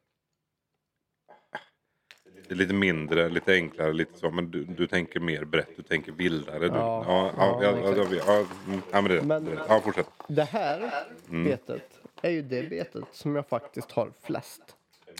det 2.48 2.56
är 2.56 2.58
lite 2.58 2.74
mindre, 2.74 3.30
lite 3.30 3.54
enklare, 3.54 3.94
lite 3.94 4.20
så. 4.20 4.32
Men 4.32 4.52
du, 4.52 4.64
du 4.64 4.88
tänker 4.88 5.20
mer 5.20 5.46
brett, 5.46 5.70
du 5.76 5.84
tänker 5.84 6.12
vildare. 6.12 6.60
Du, 6.60 6.66
Ja, 6.66 7.04
ja, 7.08 7.34
ja, 7.38 7.64
ja, 7.64 7.94
ja, 7.96 8.06
ja, 8.12 8.22
ja, 8.28 8.46
mm, 8.68 8.82
ja, 8.92 9.02
men 9.02 9.12
det, 9.12 9.22
Men- 9.24 9.46
det, 9.46 9.60
ja, 9.68 9.82
fortsätt. 9.82 10.10
Det 10.28 10.44
här 10.44 10.92
Mm. 11.30 11.44
betet 11.44 12.00
är 12.22 12.30
ju 12.30 12.42
det 12.42 12.70
betet 12.70 13.04
som 13.12 13.36
jag 13.36 13.48
faktiskt 13.48 13.92
har 13.92 14.12
flest 14.22 14.62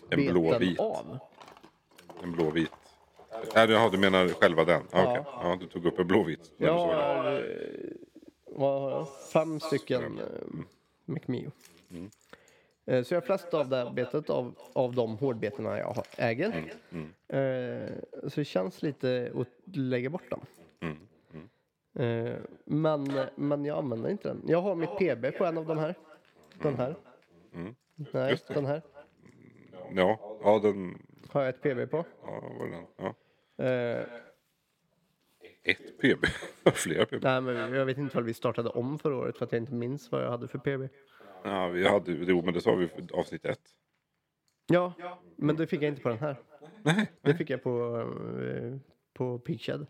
En 0.10 0.18
beten 0.20 0.34
blåvit. 0.34 0.80
av. 0.80 1.20
En 2.24 2.32
blåvit. 2.32 2.72
Ja, 3.56 3.66
jaha, 3.66 3.90
du 3.90 3.98
menar 3.98 4.28
själva 4.28 4.66
den? 4.66 4.82
Ja, 4.92 5.04
Ja. 5.04 5.12
okej. 5.12 5.24
ja 5.44 5.58
du 5.60 5.68
tog 5.68 5.86
upp 5.86 6.00
en 6.00 6.08
blåvit. 6.08 6.52
Jag 6.58 6.74
har 6.74 7.34
eh, 7.34 7.42
vad 8.46 8.82
har 8.82 8.92
jag? 8.92 9.08
fem 9.34 9.60
stycken 9.60 10.20
eh, 10.20 10.26
McMio. 11.06 11.52
Mm. 11.92 12.10
Eh, 12.86 13.04
Så 13.04 13.14
jag 13.14 13.22
har 13.22 13.26
flest 13.26 13.54
av 13.54 13.70
det 13.70 13.76
här 13.78 13.92
betet 13.92 14.30
av, 14.30 14.56
av 14.74 14.96
de 14.96 15.18
hårdbetorna 15.18 15.78
jag 15.78 15.86
har, 15.94 16.06
äger. 16.18 16.74
Mm, 16.92 17.14
Eh, 17.28 17.90
Så 18.30 18.40
det 18.40 18.46
känns 18.46 18.82
lite 18.82 19.32
att 19.36 19.76
lägga 19.78 20.10
bort 20.10 20.30
dem. 20.30 20.42
Mm, 20.80 20.98
Eh, 22.00 22.36
Men, 22.66 23.20
men 23.36 23.66
jag 23.66 23.78
använder 23.78 24.10
inte 24.10 24.28
den. 24.28 24.42
Jag 24.48 24.62
har 24.62 24.76
mitt 24.76 24.98
PB 24.98 25.38
på 25.38 25.46
en 25.46 25.58
av 25.58 25.66
de 25.66 25.78
här. 25.78 25.96
Den 26.62 26.76
här. 26.78 26.96
Mm. 27.54 27.76
Nej, 28.12 28.32
Just 28.32 28.48
det. 28.48 28.54
den 28.54 28.66
här 28.66 28.82
Ja, 29.96 30.38
ja 30.44 30.60
den... 30.60 31.02
har 31.30 31.42
jag 31.42 31.50
ett 31.50 31.62
PB 31.62 31.92
på. 31.92 32.06
Ja, 32.24 32.42
var 32.60 32.68
den? 32.68 32.86
Ja. 32.98 33.16
Eh, 33.66 34.06
Ett 35.64 35.98
PB. 36.02 36.26
Flera 36.74 37.06
PB. 37.06 37.24
nej, 37.24 37.42
men 37.42 37.74
jag 37.74 37.86
vet 37.86 37.98
inte 37.98 38.16
vad 38.16 38.26
vi 38.26 38.34
startade 38.34 38.70
om 38.70 39.00
förra 39.00 39.16
året 39.18 39.38
för 39.38 39.46
att 39.46 39.52
jag 39.52 39.62
inte 39.62 39.74
minns 39.74 40.12
vad 40.12 40.24
jag 40.24 40.30
hade 40.32 40.48
för 40.48 40.58
PB. 40.60 40.94
Ja, 41.44 41.68
vi 41.68 41.88
hade, 41.88 42.12
jo, 42.12 42.42
men 42.46 42.54
det 42.54 42.62
sa 42.62 42.76
vi 42.76 42.88
för 42.88 43.04
avsnitt 43.20 43.46
ett. 43.46 43.62
Ja, 44.68 44.94
men 45.36 45.56
det 45.56 45.68
fick 45.68 45.82
jag 45.82 45.88
inte 45.90 46.02
på 46.02 46.10
den 46.10 46.18
här. 46.20 46.36
Nej, 46.84 47.12
Det 47.22 47.34
fick 47.36 47.50
jag 47.50 47.64
på, 47.64 47.98
eh, 48.42 48.78
på 49.14 49.40
Peakshed. 49.40 49.86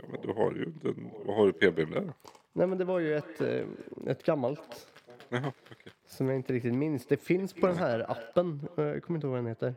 ja, 0.00 0.04
men 0.10 0.20
du 0.20 0.28
har 0.32 0.52
ju 0.52 0.64
inte 0.64 0.88
en... 0.88 1.10
Vad 1.24 1.36
har 1.36 1.46
du 1.46 1.52
PB 1.52 1.78
med? 1.90 2.12
Nej, 2.52 2.66
men 2.66 2.78
det 2.78 2.84
var 2.84 2.98
ju 2.98 3.14
ett, 3.16 3.40
eh, 3.40 3.66
ett 4.06 4.22
gammalt 4.22 4.86
Jaha, 5.28 5.52
okej. 5.72 5.92
som 6.06 6.26
jag 6.28 6.36
inte 6.36 6.52
riktigt 6.52 6.74
minns. 6.74 7.06
Det 7.06 7.16
finns 7.16 7.52
på 7.52 7.66
den 7.66 7.76
här 7.76 8.10
appen. 8.10 8.68
Eh, 8.76 8.84
Jag 8.84 9.02
kommer 9.02 9.16
inte 9.18 9.26
ihåg 9.26 9.32
vad 9.34 9.38
den 9.44 9.46
heter. 9.46 9.74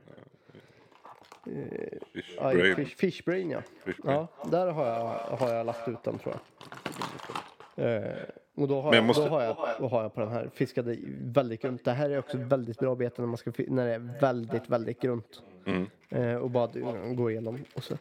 Fish 2.13 2.37
Aj, 2.41 2.55
brain. 2.55 2.75
Fish, 2.75 2.95
Fishbrain, 2.95 3.49
ja. 3.51 3.61
Fish 3.85 4.01
brain. 4.01 4.17
Ja, 4.17 4.27
där 4.51 4.67
har 4.67 4.85
jag, 4.87 5.37
har 5.37 5.53
jag 5.53 5.65
lagt 5.65 5.87
ut 5.87 6.03
den 6.03 6.19
tror 6.19 6.35
jag. 6.35 7.85
Eh, 7.85 8.13
och 8.55 8.67
då 8.67 8.81
har, 8.81 8.95
jag 8.95 9.03
måste- 9.03 9.23
då, 9.23 9.29
har 9.29 9.43
jag, 9.43 9.57
då 9.79 9.87
har 9.87 10.01
jag 10.01 10.13
på 10.13 10.19
den 10.21 10.29
här 10.31 10.49
fiskade 10.53 10.97
väldigt 11.21 11.61
grunt. 11.61 11.85
Det 11.85 11.91
här 11.91 12.09
är 12.09 12.19
också 12.19 12.37
väldigt 12.37 12.79
bra 12.79 12.95
bete 12.95 13.21
när, 13.21 13.27
man 13.27 13.37
ska, 13.37 13.51
när 13.67 13.85
det 13.87 13.93
är 13.93 14.19
väldigt, 14.21 14.69
väldigt 14.69 15.01
grunt. 15.01 15.43
Mm, 15.65 15.85
Eh, 16.11 16.35
och 16.35 16.49
bara 16.49 16.67
gå 17.13 17.31
igenom. 17.31 17.65
Och 17.73 17.83
så. 17.83 17.97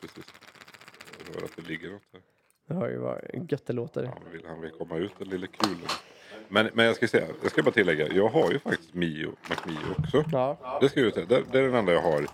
precis. 0.00 0.24
Jag 1.28 1.34
hör 1.40 1.44
att 1.44 1.56
det 1.56 1.62
ligger 1.62 1.90
något 1.90 2.02
här. 2.12 2.20
Det 2.66 2.74
har 2.74 2.88
ju 2.88 2.98
varit 2.98 3.52
gött 3.52 3.66
det 3.66 3.72
låter. 3.72 4.04
Han 4.04 4.32
vill, 4.32 4.42
han 4.46 4.60
vill 4.60 4.70
komma 4.70 4.96
ut 4.96 5.12
den 5.18 5.28
lilla 5.28 5.46
kulen. 5.46 5.88
Men, 6.48 6.70
men 6.74 6.86
jag 6.86 6.96
ska 6.96 7.08
säga, 7.08 7.26
jag 7.42 7.50
ska 7.50 7.62
bara 7.62 7.70
tillägga. 7.70 8.08
Jag 8.12 8.28
har 8.28 8.50
ju 8.52 8.58
faktiskt 8.58 8.94
Mio, 8.94 9.32
McMio 9.50 9.94
också. 9.98 10.24
Ja, 10.32 10.78
Det 10.80 10.88
ska 10.88 11.00
jag 11.00 11.14
säga. 11.14 11.26
Det, 11.26 11.42
det 11.52 11.58
är 11.58 11.62
den 11.62 11.74
enda 11.74 11.92
jag 11.92 12.02
har. 12.02 12.26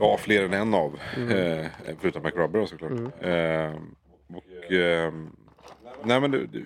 Ja, 0.00 0.18
fler 0.18 0.44
än 0.44 0.52
en 0.52 0.74
av. 0.74 0.98
Eh, 1.30 1.66
förutom 2.00 2.22
McRubber 2.22 2.66
såklart. 2.66 2.90
Eh, 3.20 3.74
och... 4.36 4.72
Eh, 4.72 5.12
nej 6.04 6.20
men 6.20 6.30
det, 6.30 6.46
det, 6.46 6.62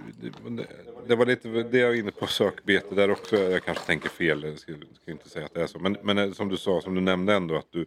det, 0.49 0.67
det 1.07 1.17
var 1.17 1.27
lite 1.27 1.49
det 1.49 1.79
jag 1.79 1.89
var 1.89 1.95
inne 1.95 2.11
på 2.11 2.27
sökbete 2.27 2.95
där 2.95 3.11
också. 3.11 3.37
Jag 3.37 3.65
kanske 3.65 3.87
tänker 3.87 4.09
fel. 4.09 4.43
Jag 4.43 4.59
ska, 4.59 4.73
ska 5.03 5.11
inte 5.11 5.29
säga 5.29 5.45
att 5.47 5.55
det 5.55 5.63
är 5.63 5.67
så. 5.67 5.79
Men, 5.79 5.97
men 6.03 6.19
eh, 6.19 6.31
som 6.33 6.49
du 6.49 6.57
sa, 6.57 6.81
som 6.81 6.95
du 6.95 7.01
nämnde 7.01 7.35
ändå 7.35 7.57
att 7.57 7.69
du... 7.71 7.87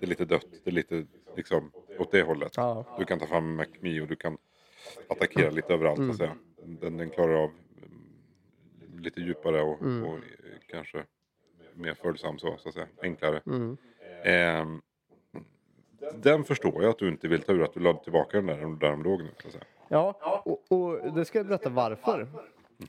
Det 0.00 0.06
är 0.06 0.08
lite 0.08 0.24
dött. 0.24 0.46
Det 0.64 0.70
är 0.70 0.74
lite 0.74 1.04
liksom 1.36 1.72
åt 1.98 2.10
det 2.12 2.22
hållet. 2.22 2.52
Ja. 2.56 2.84
Du 2.98 3.04
kan 3.04 3.18
ta 3.18 3.26
fram 3.26 3.56
McMio. 3.56 4.06
Du 4.06 4.16
kan 4.16 4.38
attackera 5.08 5.50
lite 5.50 5.74
överallt. 5.74 5.98
Så 5.98 6.10
att 6.10 6.16
säga. 6.16 6.36
Den, 6.64 6.96
den 6.96 7.10
klarar 7.10 7.34
av 7.34 7.50
mm, 7.76 8.98
lite 8.98 9.20
djupare 9.20 9.62
och, 9.62 9.80
och 9.80 10.14
eh, 10.14 10.20
kanske 10.68 11.04
mer 11.74 11.94
följsam 11.94 12.38
så, 12.38 12.56
så 12.58 12.68
att 12.68 12.74
säga. 12.74 12.86
Enklare. 13.02 13.40
mm. 13.46 13.76
Ehm, 14.24 14.82
den 16.14 16.44
förstår 16.44 16.82
jag 16.82 16.90
att 16.90 16.98
du 16.98 17.08
inte 17.08 17.28
vill 17.28 17.42
ta 17.42 17.52
ur, 17.52 17.62
att 17.62 17.74
du 17.74 17.80
lade 17.80 18.02
tillbaka 18.02 18.36
den 18.36 18.46
där, 18.46 18.78
där 18.80 18.90
de 18.90 19.02
låg 19.02 19.22
nu. 19.22 19.30
Så 19.42 19.46
att 19.46 19.52
säga. 19.52 19.64
ja 19.88 20.42
och, 20.44 20.72
och 20.72 21.12
det 21.12 21.24
ska 21.24 21.38
jag 21.38 21.46
berätta 21.46 21.68
varför. 21.68 22.28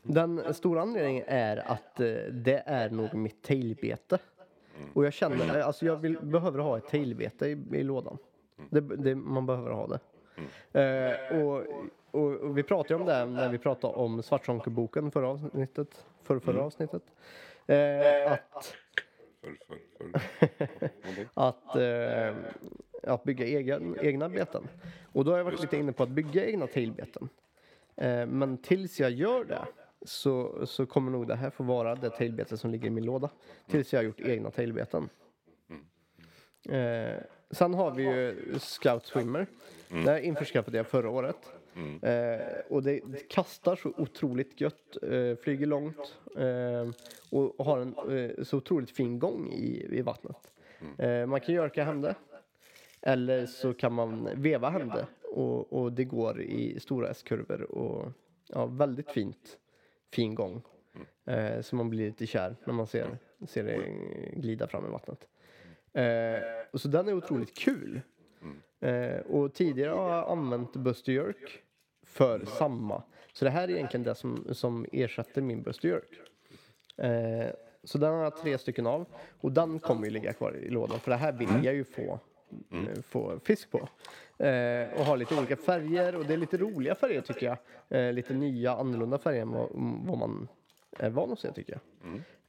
Den 0.04 0.54
stora 0.54 0.82
anledningen 0.82 1.24
är 1.28 1.58
att 1.58 2.00
eh, 2.00 2.06
det 2.32 2.64
är 2.66 2.90
nog 2.90 3.14
mitt 3.14 3.44
tailbete. 3.44 4.20
Och 4.94 5.06
jag 5.06 5.14
känner, 5.14 5.60
alltså 5.60 5.86
jag 5.86 5.96
vill, 5.96 6.18
behöver 6.22 6.60
ha 6.60 6.78
ett 6.78 6.88
tailbete 6.88 7.46
i, 7.46 7.58
i 7.72 7.84
lådan. 7.84 8.18
Det, 8.70 8.82
det, 8.82 9.16
man 9.16 9.46
behöver 9.46 9.72
ha 9.72 9.88
det. 9.88 10.00
Eh, 10.82 11.42
och, 11.42 11.64
och, 12.12 12.32
och 12.32 12.58
vi 12.58 12.64
pratade 12.64 12.96
om 12.96 13.06
det 13.06 13.26
när 13.26 13.50
vi 13.50 13.58
pratade 13.58 13.94
om 13.94 14.24
Svartsonkerboken 14.24 15.12
förra 15.12 15.28
avsnittet. 15.28 16.06
För, 16.24 16.40
förra 16.40 16.62
avsnittet. 16.62 17.04
Eh, 17.68 18.32
att 18.32 18.76
För, 19.42 19.58
för, 19.68 19.78
för. 19.98 20.90
Någonting. 21.04 21.28
att, 21.34 21.76
eh, 21.76 22.36
att 23.04 23.24
bygga 23.24 23.46
egen, 23.46 23.98
egna 24.02 24.30
beten. 24.30 24.68
Och 25.14 25.26
då 25.26 25.32
har 25.32 25.38
jag 25.38 25.46
varit 25.46 25.62
lite 25.62 25.78
inne 25.78 25.92
på 25.92 26.04
att 26.04 26.10
bygga 26.10 26.46
egna 26.46 26.68
tailbeten. 26.68 27.30
Eh, 27.96 28.26
men 28.26 28.58
tills 28.58 29.00
jag 29.00 29.12
gör 29.12 29.46
det 29.46 29.66
så, 30.02 30.66
så 30.66 30.86
kommer 30.86 31.12
nog 31.12 31.28
det 31.28 31.36
här 31.36 31.50
få 31.50 31.64
vara 31.64 31.96
det 31.96 32.10
tailbete 32.10 32.58
som 32.58 32.72
ligger 32.72 32.88
i 32.88 32.90
min 32.90 33.06
låda. 33.06 33.30
Tills 33.68 33.94
jag 33.94 34.00
har 34.00 34.04
gjort 34.04 34.20
egna 34.20 34.52
tailbeten. 34.52 35.10
Eh, 36.70 37.18
sen 37.52 37.74
har 37.74 37.92
vi 37.92 38.04
ju 38.04 38.36
Scout 38.60 39.06
Swimmer. 39.06 39.48
Mm. 39.92 40.06
Det 40.06 40.12
här 40.12 40.20
införskaffade 40.20 40.78
jag 40.78 40.88
förra 40.88 41.10
året. 41.10 41.54
Eh, 42.02 42.40
och 42.70 42.84
det, 42.84 43.02
det 43.06 43.30
kastar 43.30 43.76
så 43.76 43.94
otroligt 43.98 44.62
gött, 44.62 44.98
eh, 45.04 45.36
flyger 45.44 45.66
långt 45.66 46.18
eh, 46.38 46.90
och 47.30 47.66
har 47.66 47.80
en 47.80 47.96
eh, 48.20 48.44
så 48.44 48.58
otroligt 48.58 48.92
fin 48.92 49.20
gång 49.20 49.52
i, 49.52 49.98
i 49.98 50.02
vattnet. 50.02 50.52
Mm. 50.82 51.22
Eh, 51.22 51.28
man 51.28 51.42
kan 51.42 51.56
görka 51.56 51.84
hem 51.84 52.02
det. 52.02 52.16
Eller 53.02 53.46
så 53.46 53.74
kan 53.74 53.94
man 53.94 54.30
veva 54.36 54.70
hem 54.70 54.90
det. 54.90 55.08
Och, 55.24 55.74
och 55.74 55.92
det 55.92 56.04
går 56.04 56.42
i 56.42 56.80
stora 56.80 57.10
S-kurvor 57.10 57.62
och 57.62 58.12
ja, 58.48 58.66
väldigt 58.66 59.12
fint, 59.12 59.58
fin 60.14 60.36
gång. 60.36 60.62
Eh, 61.26 61.62
så 61.62 61.76
man 61.76 61.90
blir 61.90 62.06
lite 62.06 62.28
kär 62.28 62.56
när 62.66 62.74
man 62.74 62.88
ser, 62.88 63.18
ser 63.48 63.64
det 63.64 63.82
glida 64.42 64.68
fram 64.68 64.86
i 64.86 64.90
vattnet. 64.90 65.28
Eh, 65.94 66.42
och 66.72 66.82
så 66.82 66.88
den 66.88 67.08
är 67.08 67.14
otroligt 67.14 67.58
kul. 67.58 68.02
Eh, 68.80 69.20
och 69.20 69.54
tidigare 69.54 69.92
har 69.92 70.10
jag 70.10 70.30
använt 70.30 70.74
Buster 70.74 71.12
Jerk 71.12 71.62
för 72.06 72.46
samma. 72.46 73.04
Så 73.34 73.46
det 73.46 73.52
här 73.52 73.68
är 73.68 73.72
egentligen 73.72 74.04
det 74.04 74.16
som, 74.16 74.48
som 74.52 74.86
ersätter 74.92 75.42
min 75.42 75.62
Buster 75.62 75.90
Jerk. 75.90 76.22
Eh, 76.98 77.52
så 77.84 77.98
den 77.98 78.14
har 78.14 78.24
jag 78.24 78.38
tre 78.38 78.58
stycken 78.58 78.88
av. 78.88 79.06
Och 79.42 79.52
den 79.52 79.80
kommer 79.80 80.06
ju 80.06 80.10
ligga 80.10 80.34
kvar 80.34 80.56
i 80.56 80.70
lådan. 80.70 81.00
För 81.00 81.12
det 81.12 81.18
här 81.18 81.32
vill 81.32 81.64
jag 81.64 81.76
ju 81.76 81.84
få, 81.84 82.20
eh, 82.72 83.02
få 83.02 83.40
fisk 83.44 83.72
på. 83.72 83.78
Eh, 84.44 85.00
och 85.00 85.06
har 85.06 85.18
lite 85.18 85.38
olika 85.38 85.56
färger. 85.56 86.16
Och 86.16 86.26
det 86.26 86.34
är 86.34 86.38
lite 86.38 86.58
roliga 86.58 86.96
färger 86.96 87.22
tycker 87.22 87.46
jag. 87.46 87.58
Eh, 87.90 88.14
lite 88.14 88.34
nya, 88.34 88.72
annorlunda 88.72 89.18
färger 89.18 89.42
än 89.42 89.52
vad, 89.52 89.70
vad 90.06 90.18
man 90.18 90.48
är 91.00 91.10
van 91.10 91.32
att 91.32 91.40
se 91.40 91.52
tycker 91.52 91.74
jag. 91.74 91.82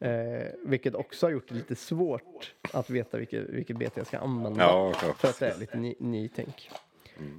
Eh, 0.01 0.47
vilket 0.65 0.95
också 0.95 1.27
har 1.27 1.31
gjort 1.31 1.49
det 1.49 1.55
lite 1.55 1.77
svårt 1.77 2.55
att 2.73 2.91
veta 2.91 3.19
vilket, 3.19 3.49
vilket 3.49 3.77
bete 3.77 4.01
jag 4.01 4.07
ska 4.07 4.19
använda. 4.19 4.61
Ja. 4.61 4.93
För 4.93 5.29
att 5.29 5.39
det 5.39 5.47
är 5.47 5.59
lite 5.59 5.77
ny, 5.77 5.95
nytänk. 5.99 6.71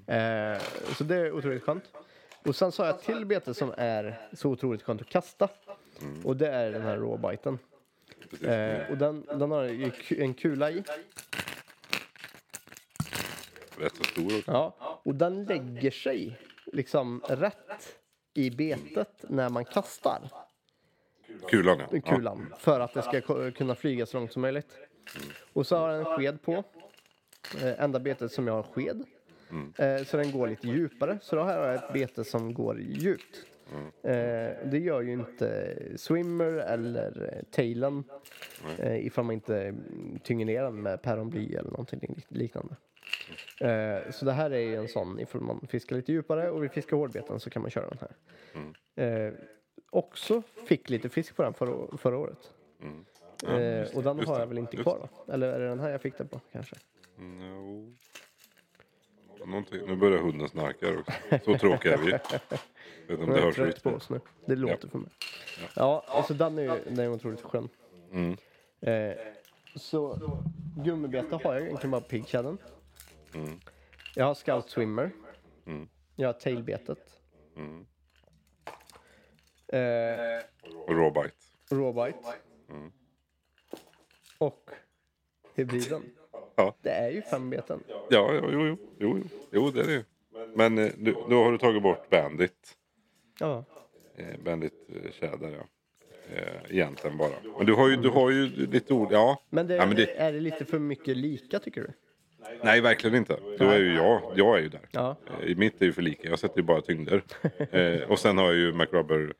Eh, 0.08 0.58
så 0.98 1.04
det 1.04 1.16
är 1.16 1.32
otroligt 1.32 1.64
skönt. 1.64 1.84
Och 2.46 2.56
sen 2.56 2.72
så 2.72 2.84
har 2.84 2.88
jag 2.88 2.96
ett 2.96 3.04
till 3.04 3.26
bete 3.26 3.54
som 3.54 3.74
är 3.78 4.30
så 4.34 4.50
otroligt 4.50 4.84
skönt 4.84 5.02
att 5.02 5.10
kasta. 5.10 5.50
Och 6.24 6.38
det 6.38 6.48
är 6.48 6.72
den 6.72 6.82
här 6.82 6.98
råbiten. 6.98 7.60
Eh, 8.44 8.92
och 8.92 8.98
den, 8.98 9.26
den 9.26 9.52
har 9.52 9.64
en 10.22 10.34
kula 10.34 10.72
i. 10.72 10.84
Rätt 13.78 13.96
så 13.96 14.04
stor 14.04 14.38
också. 14.38 14.52
Ja, 14.52 14.76
och 15.04 15.16
den 15.16 15.44
lägger 15.44 15.92
sig 15.92 16.40
liksom 16.66 17.22
rätt 17.28 17.98
i 18.34 18.50
betet 18.50 19.26
när 19.30 19.50
man 19.50 19.66
kastar 19.66 20.30
Kulan 21.50 21.80
ja. 21.80 21.88
ja. 21.92 22.16
kulan. 22.16 22.54
För 22.60 22.80
att 22.80 22.94
det 22.94 23.02
ska 23.02 23.22
kunna 23.52 23.76
flyga 23.76 24.06
så 24.06 24.18
långt 24.18 24.34
som 24.34 24.42
möjligt. 24.42 24.78
Och 25.54 25.68
så 25.68 25.78
har 25.78 25.90
den 25.90 26.00
en 26.00 26.06
sked 26.06 26.42
på. 26.42 26.64
Eh, 27.62 27.84
enda 27.84 28.00
betet 28.00 28.32
som 28.32 28.48
jag 28.48 28.54
har 28.54 28.64
sked. 28.64 29.04
Eh, 29.78 30.04
så 30.04 30.18
den 30.18 30.32
går 30.32 30.48
lite 30.48 30.68
djupare. 30.68 31.20
Så 31.22 31.36
då 31.36 31.42
har 31.42 31.54
jag 31.54 31.76
ett 31.76 31.94
bete 31.94 32.24
som 32.24 32.54
går 32.54 32.80
djupt. 32.82 33.46
Eh, 34.04 34.12
det 34.66 34.80
gör 34.80 35.02
ju 35.02 35.12
inte 35.14 35.78
swimmer 35.96 36.46
eller 36.54 37.34
eh, 37.34 37.44
tailen. 37.52 38.04
Eh, 38.80 39.06
ifall 39.06 39.26
man 39.26 39.34
inte 39.34 39.62
mm, 39.62 40.20
tynger 40.24 40.46
ner 40.46 40.64
den 40.64 40.82
med 40.82 41.02
päronbly 41.02 41.56
eller 41.56 41.70
någonting 41.72 42.00
lik- 42.00 42.26
liknande. 42.28 42.76
Eh, 43.62 44.12
så 44.12 44.26
det 44.26 44.32
här 44.32 44.52
är 44.52 44.60
ju 44.60 44.76
en 44.76 44.88
sån 44.88 45.20
ifall 45.20 45.42
man 45.42 45.68
fiskar 45.70 45.96
lite 45.96 46.12
djupare 46.12 46.50
och 46.50 46.64
vill 46.64 46.70
fiska 46.70 46.96
hårdbeten 46.96 47.40
så 47.40 47.50
kan 47.50 47.62
man 47.62 47.72
köra 47.72 47.90
den 47.90 48.00
här. 48.02 49.28
Eh, 49.28 49.34
också 49.90 50.42
fick 50.66 50.90
lite 50.90 51.10
fisk 51.10 51.36
på 51.36 51.44
den 51.44 51.54
förra, 51.54 51.98
förra 51.98 52.18
året. 52.18 52.54
Eh, 53.44 53.98
och 53.98 54.04
den 54.04 54.18
just 54.18 54.30
har 54.30 54.36
det, 54.36 54.40
jag 54.40 54.48
väl 54.48 54.58
inte 54.58 54.78
kvar 54.78 55.00
va? 55.00 55.34
Eller 55.34 55.48
är 55.48 55.60
det 55.60 55.68
den 55.68 55.80
här 55.80 55.90
jag 55.90 56.02
fick 56.02 56.18
den 56.18 56.28
på 56.28 56.42
kanske? 56.52 56.76
No. 57.18 57.96
Någonting. 59.46 59.82
Nu 59.88 59.96
börjar 59.96 60.20
hunden 60.20 60.50
snarka 60.50 60.86
här 60.86 61.00
också. 61.00 61.12
Så 61.46 61.58
tråkiga 61.58 61.94
är 61.94 61.98
vi. 61.98 62.12
Vet 62.12 62.22
inte 63.10 63.24
om 63.24 63.30
Jag 63.30 63.38
det 63.38 63.42
hörs 63.42 63.56
trött 63.56 63.84
på 63.84 63.90
oss 63.90 64.10
nu. 64.10 64.20
Det 64.46 64.56
låter 64.56 64.88
för 64.88 64.98
mig. 64.98 65.12
Ja, 65.76 66.04
alltså 66.08 66.34
den 66.34 66.58
är 66.58 66.62
ju 66.62 66.84
den 66.86 67.00
är 67.00 67.10
otroligt 67.10 67.42
skön. 67.42 67.70
Mm. 68.12 68.38
Eh, 68.82 69.18
så 69.76 70.20
gummibete 70.84 71.36
har 71.44 71.54
jag 71.54 71.64
egentligen 71.64 71.92
bara 71.92 72.02
piggkällen. 72.02 72.58
Mm. 73.34 73.60
Jag 74.16 74.26
har 74.26 74.34
scout 74.34 74.70
swimmer. 74.70 75.12
Mm. 75.66 75.90
Jag 76.16 76.28
har 76.28 76.34
tailbetet. 76.34 77.20
Mm. 77.56 77.86
Eh, 79.74 80.42
rawbite. 80.88 81.36
rawbite. 81.72 82.34
Mm. 82.70 82.92
Och 84.38 84.70
hybriden. 85.56 86.04
Ja. 86.56 86.76
Det 86.82 86.90
är 86.90 87.10
ju 87.10 87.22
fem 87.22 87.50
beten. 87.50 87.84
Ja, 87.88 88.04
ja, 88.10 88.34
jo, 88.34 88.50
jo, 88.52 88.78
jo, 89.00 89.18
jo, 89.18 89.24
jo, 89.52 89.72
det 89.72 89.82
är 89.82 89.86
det 89.86 89.94
ju. 89.94 90.04
Men 90.56 90.78
eh, 90.78 90.92
nu, 90.98 91.16
då 91.30 91.44
har 91.44 91.52
du 91.52 91.58
tagit 91.58 91.84
bort 91.84 92.10
bandit. 92.10 92.78
Ja. 93.40 93.64
Eh, 94.16 94.40
bandit 94.44 94.74
tjäder, 95.20 95.50
ja. 95.50 95.64
Eh, 96.36 96.76
egentligen 96.76 97.18
bara. 97.18 97.34
Men 97.58 97.66
du 97.66 97.74
har 97.74 97.90
ju, 97.90 97.96
du 97.96 98.10
har 98.10 98.30
ju 98.30 98.46
lite 98.48 98.94
ord, 98.94 99.12
ja. 99.12 99.42
Men, 99.50 99.68
det, 99.68 99.76
ja, 99.76 99.86
men 99.86 99.96
det, 99.96 100.18
är 100.18 100.34
det 100.34 100.40
lite 100.40 100.66
för 100.66 100.80
mycket 100.80 101.18
lika 101.18 101.60
tycker 101.60 101.82
du? 101.82 101.94
nej, 102.64 102.82
verkligen 102.82 103.16
inte. 103.16 103.40
Då 103.58 103.66
är 103.66 103.80
ju 103.80 103.94
jag, 103.94 104.22
jag 104.36 104.58
är 104.58 104.62
ju 104.62 104.70
där. 104.70 104.88
Ja. 104.92 105.16
Eh, 105.42 105.58
mitt 105.58 105.82
är 105.82 105.86
ju 105.86 105.94
för 105.94 106.02
lika, 106.02 106.30
jag 106.30 106.40
sätter 106.40 106.58
ju 106.58 106.64
bara 106.64 106.82
tyngder. 106.82 107.24
Eh, 107.72 108.12
och 108.12 108.20
sen 108.20 108.38
har 108.38 108.46
jag 108.46 108.56
ju 108.56 108.74
McRubber 108.74 109.34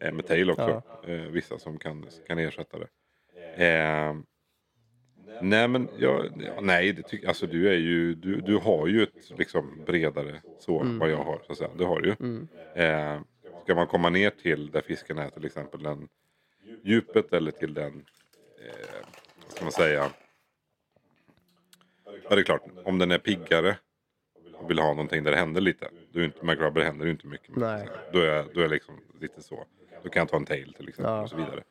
med 0.00 0.26
tail 0.26 0.50
också. 0.50 0.82
Eh, 1.06 1.12
vissa 1.14 1.58
som 1.58 1.78
kan, 1.78 2.06
kan 2.26 2.38
ersätta 2.38 2.78
det. 2.78 2.88
Eh, 3.66 4.14
nej 5.40 5.68
men, 5.68 5.88
jag, 5.98 6.26
ja, 6.46 6.60
nej, 6.60 6.92
det 6.92 7.02
tycker, 7.02 7.28
alltså 7.28 7.46
du 7.46 7.68
är 7.68 7.76
ju, 7.78 8.14
du, 8.14 8.40
du 8.40 8.56
har 8.56 8.86
ju 8.86 9.02
ett 9.02 9.38
liksom 9.38 9.84
bredare 9.86 10.42
så 10.58 10.80
än 10.80 10.98
vad 10.98 11.10
jag 11.10 11.16
har 11.24 11.40
så 11.46 11.52
att 11.52 11.58
säga. 11.58 11.70
Det 11.78 11.84
har 11.84 12.00
du 12.00 12.08
ju. 12.08 12.46
Eh, 12.82 13.20
ska 13.64 13.74
man 13.74 13.86
komma 13.86 14.10
ner 14.10 14.30
till 14.30 14.70
där 14.70 14.80
fisken 14.82 15.18
är 15.18 15.30
till 15.30 15.44
exempel 15.46 15.82
den 15.82 16.08
djupet 16.84 17.32
eller 17.32 17.50
till 17.50 17.74
den, 17.74 18.04
eh, 18.66 19.06
vad 19.42 19.52
ska 19.52 19.64
man 19.64 19.72
säga. 19.72 20.10
Ja 22.28 22.36
det 22.36 22.40
är 22.40 22.44
klart, 22.44 22.62
om 22.84 22.98
den 22.98 23.10
är 23.10 23.18
piggare 23.18 23.76
och 24.54 24.70
vill 24.70 24.78
ha 24.78 24.88
någonting 24.88 25.24
där 25.24 25.30
det 25.30 25.36
händer 25.36 25.60
lite. 25.60 25.90
Är 26.14 26.24
inte, 26.24 26.44
McRubber 26.46 26.82
händer 26.82 27.04
ju 27.04 27.10
inte 27.10 27.26
mycket. 27.26 27.56
Nej. 27.56 27.88
Då 28.12 28.18
är, 28.20 28.44
då 28.54 28.60
är 28.60 28.68
liksom 28.68 29.00
lite 29.20 29.42
så. 29.42 29.64
Då 30.02 30.08
kan 30.08 30.20
jag 30.20 30.28
ta 30.28 30.36
en 30.36 30.44
tail 30.44 30.74
till 30.74 30.88
exempel 30.88 31.12
Ja. 31.14 31.22
och 31.22 31.30
så 31.30 31.36
vidare. 31.36 31.62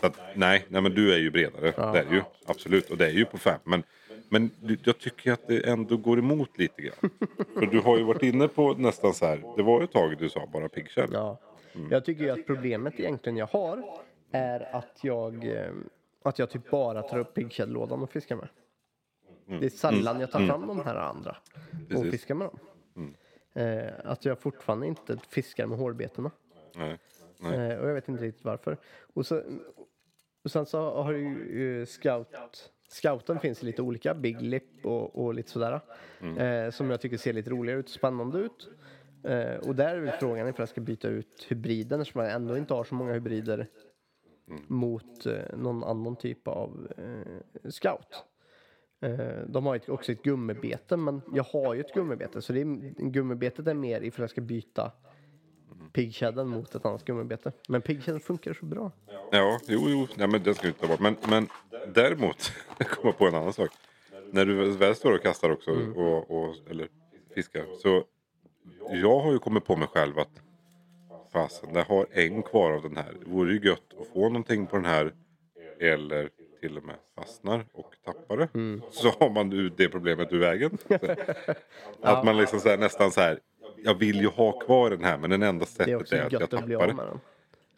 Så 0.00 0.06
att, 0.06 0.20
nej, 0.34 0.64
nej 0.68 0.82
men 0.82 0.94
du 0.94 1.14
är 1.14 1.18
ju 1.18 1.30
bredare. 1.30 1.92
Det 1.92 1.98
är 1.98 2.12
ju. 2.12 2.22
Absolut. 2.46 2.90
Och 2.90 2.96
det 2.96 3.06
är 3.06 3.10
ju 3.10 3.24
på 3.24 3.38
fem. 3.38 3.60
Men, 3.64 3.82
men 4.28 4.50
jag 4.84 4.98
tycker 4.98 5.32
att 5.32 5.46
det 5.48 5.68
ändå 5.68 5.96
går 5.96 6.18
emot 6.18 6.58
lite 6.58 6.82
grann. 6.82 7.10
För 7.54 7.66
du 7.66 7.80
har 7.80 7.98
ju 7.98 8.04
varit 8.04 8.22
inne 8.22 8.48
på 8.48 8.72
nästan 8.74 9.14
så 9.14 9.26
här. 9.26 9.42
Det 9.56 9.62
var 9.62 9.78
ju 9.80 9.84
ett 9.84 9.92
tag 9.92 10.18
du 10.18 10.28
sa 10.28 10.46
bara 10.52 10.68
piggkäll. 10.68 11.10
Ja. 11.12 11.38
Jag 11.90 12.04
tycker 12.04 12.22
ju 12.24 12.30
att 12.30 12.46
problemet 12.46 13.00
egentligen 13.00 13.36
jag 13.36 13.46
har 13.46 13.82
är 14.30 14.76
att 14.76 14.98
jag, 15.02 15.44
eh, 15.44 15.72
att 16.22 16.38
jag 16.38 16.50
typ 16.50 16.70
bara 16.70 17.02
tar 17.02 17.18
upp 17.18 17.34
piggkällådan 17.34 18.02
och 18.02 18.10
fiskar 18.10 18.36
med. 18.36 18.48
Det 19.60 19.66
är 19.66 19.70
sällan 19.70 20.20
jag 20.20 20.30
tar 20.30 20.46
fram 20.46 20.66
de 20.66 20.80
här 20.84 20.94
andra 20.94 21.36
och 21.70 21.88
Precis. 21.88 22.10
fiskar 22.10 22.34
med 22.34 22.48
dem. 22.48 23.14
Eh, 23.54 23.92
att 24.04 24.24
jag 24.24 24.38
fortfarande 24.38 24.86
inte 24.86 25.18
fiskar 25.28 25.66
med 25.66 25.78
hårbetena. 25.78 26.30
Nej. 26.76 26.98
Eh, 27.44 27.78
och 27.78 27.88
jag 27.88 27.94
vet 27.94 28.08
inte 28.08 28.24
riktigt 28.24 28.44
varför. 28.44 28.76
Och, 29.14 29.26
så, 29.26 29.42
och 30.44 30.50
sen 30.50 30.66
så 30.66 31.02
har 31.02 31.12
ju 31.12 31.86
Scout 31.86 32.70
Scouten 32.88 33.40
finns 33.40 33.62
i 33.62 33.66
lite 33.66 33.82
olika, 33.82 34.14
Big 34.14 34.42
Lip 34.42 34.86
och, 34.86 35.24
och 35.24 35.34
lite 35.34 35.50
sådär. 35.50 35.80
Eh, 36.20 36.70
som 36.70 36.90
jag 36.90 37.00
tycker 37.00 37.16
ser 37.16 37.32
lite 37.32 37.50
roligare 37.50 37.80
ut, 37.80 37.88
spännande 37.88 38.38
ut. 38.38 38.70
Eh, 39.24 39.68
och 39.68 39.74
där 39.74 39.96
är 39.96 40.00
väl 40.00 40.12
frågan 40.20 40.48
ifall 40.48 40.62
jag 40.62 40.68
ska 40.68 40.80
byta 40.80 41.08
ut 41.08 41.46
hybriden 41.48 42.00
eftersom 42.00 42.22
jag 42.22 42.32
ändå 42.32 42.56
inte 42.56 42.74
har 42.74 42.84
så 42.84 42.94
många 42.94 43.12
hybrider 43.12 43.68
mot 44.66 45.26
eh, 45.26 45.56
någon 45.56 45.84
annan 45.84 46.16
typ 46.16 46.48
av 46.48 46.92
eh, 46.96 47.70
Scout. 47.70 48.24
Eh, 49.00 49.46
de 49.46 49.66
har 49.66 49.74
ju 49.74 49.92
också 49.92 50.12
ett 50.12 50.22
gummibete 50.22 50.96
men 50.96 51.20
jag 51.32 51.44
har 51.44 51.74
ju 51.74 51.80
ett 51.80 51.94
gummibete 51.94 52.42
så 52.42 52.52
det 52.52 52.60
är, 52.60 53.10
gummibetet 53.10 53.66
är 53.66 53.74
mer 53.74 54.00
ifall 54.00 54.22
jag 54.22 54.30
ska 54.30 54.40
byta 54.40 54.92
piggkedden 55.94 56.48
mot 56.48 56.74
ett 56.74 56.84
annat 56.84 57.04
gummibete. 57.04 57.52
Men 57.68 57.82
piggkedden 57.82 58.20
funkar 58.20 58.54
så 58.54 58.66
bra. 58.66 58.92
Ja, 59.30 59.58
jo, 59.66 59.80
jo. 59.88 60.06
Nej, 60.14 60.28
men 60.28 60.42
den 60.42 60.54
ska 60.54 60.62
vi 60.62 60.68
inte 60.68 60.80
ta 60.80 60.86
bort. 60.86 61.00
Men, 61.00 61.16
men 61.28 61.48
däremot, 61.94 62.52
jag 62.78 62.88
kommer 62.88 63.12
på 63.12 63.26
en 63.26 63.34
annan 63.34 63.52
sak. 63.52 63.70
När 64.30 64.46
du 64.46 64.70
väl 64.70 64.94
står 64.94 65.12
och 65.12 65.22
kastar 65.22 65.50
också, 65.50 65.70
och, 65.70 66.30
och, 66.30 66.54
eller 66.70 66.88
fiskar. 67.34 67.66
Så 67.82 68.04
jag 68.90 69.20
har 69.20 69.32
ju 69.32 69.38
kommit 69.38 69.64
på 69.64 69.76
mig 69.76 69.88
själv 69.88 70.18
att 70.18 70.42
fasen, 71.32 71.74
jag 71.74 71.84
har 71.84 72.06
en 72.12 72.42
kvar 72.42 72.72
av 72.72 72.82
den 72.82 72.96
här. 72.96 73.12
Det 73.20 73.30
vore 73.30 73.52
ju 73.52 73.68
gött 73.68 74.00
att 74.00 74.06
få 74.06 74.28
någonting 74.28 74.66
på 74.66 74.76
den 74.76 74.84
här. 74.84 75.12
Eller 75.80 76.30
till 76.60 76.76
och 76.76 76.84
med 76.84 76.96
fastnar 77.16 77.66
och 77.72 77.94
tappar 78.04 78.36
det. 78.36 78.48
Så 78.90 79.08
har 79.08 79.30
man 79.30 79.48
nu 79.48 79.68
det 79.68 79.88
problemet 79.88 80.32
ur 80.32 80.38
vägen. 80.38 80.78
att 82.00 82.24
man 82.24 82.36
liksom 82.36 82.60
så 82.60 82.68
här, 82.68 82.78
nästan 82.78 83.10
så 83.10 83.20
här. 83.20 83.38
Jag 83.84 83.94
vill 83.94 84.20
ju 84.20 84.28
ha 84.28 84.52
kvar 84.52 84.90
den 84.90 85.04
här 85.04 85.18
men 85.18 85.30
den 85.30 85.42
enda 85.42 85.64
Det 85.76 85.82
är 85.82 85.84
sättet 85.84 86.00
också 86.00 86.16
är, 86.16 86.22
att 86.26 86.32
jag 86.32 86.40
gött 86.42 86.54
att 86.54 86.64
bli 86.64 86.74
tappar 86.74 86.84
av 86.84 86.88
det. 86.90 86.94
med 86.96 87.06
den. 87.06 87.20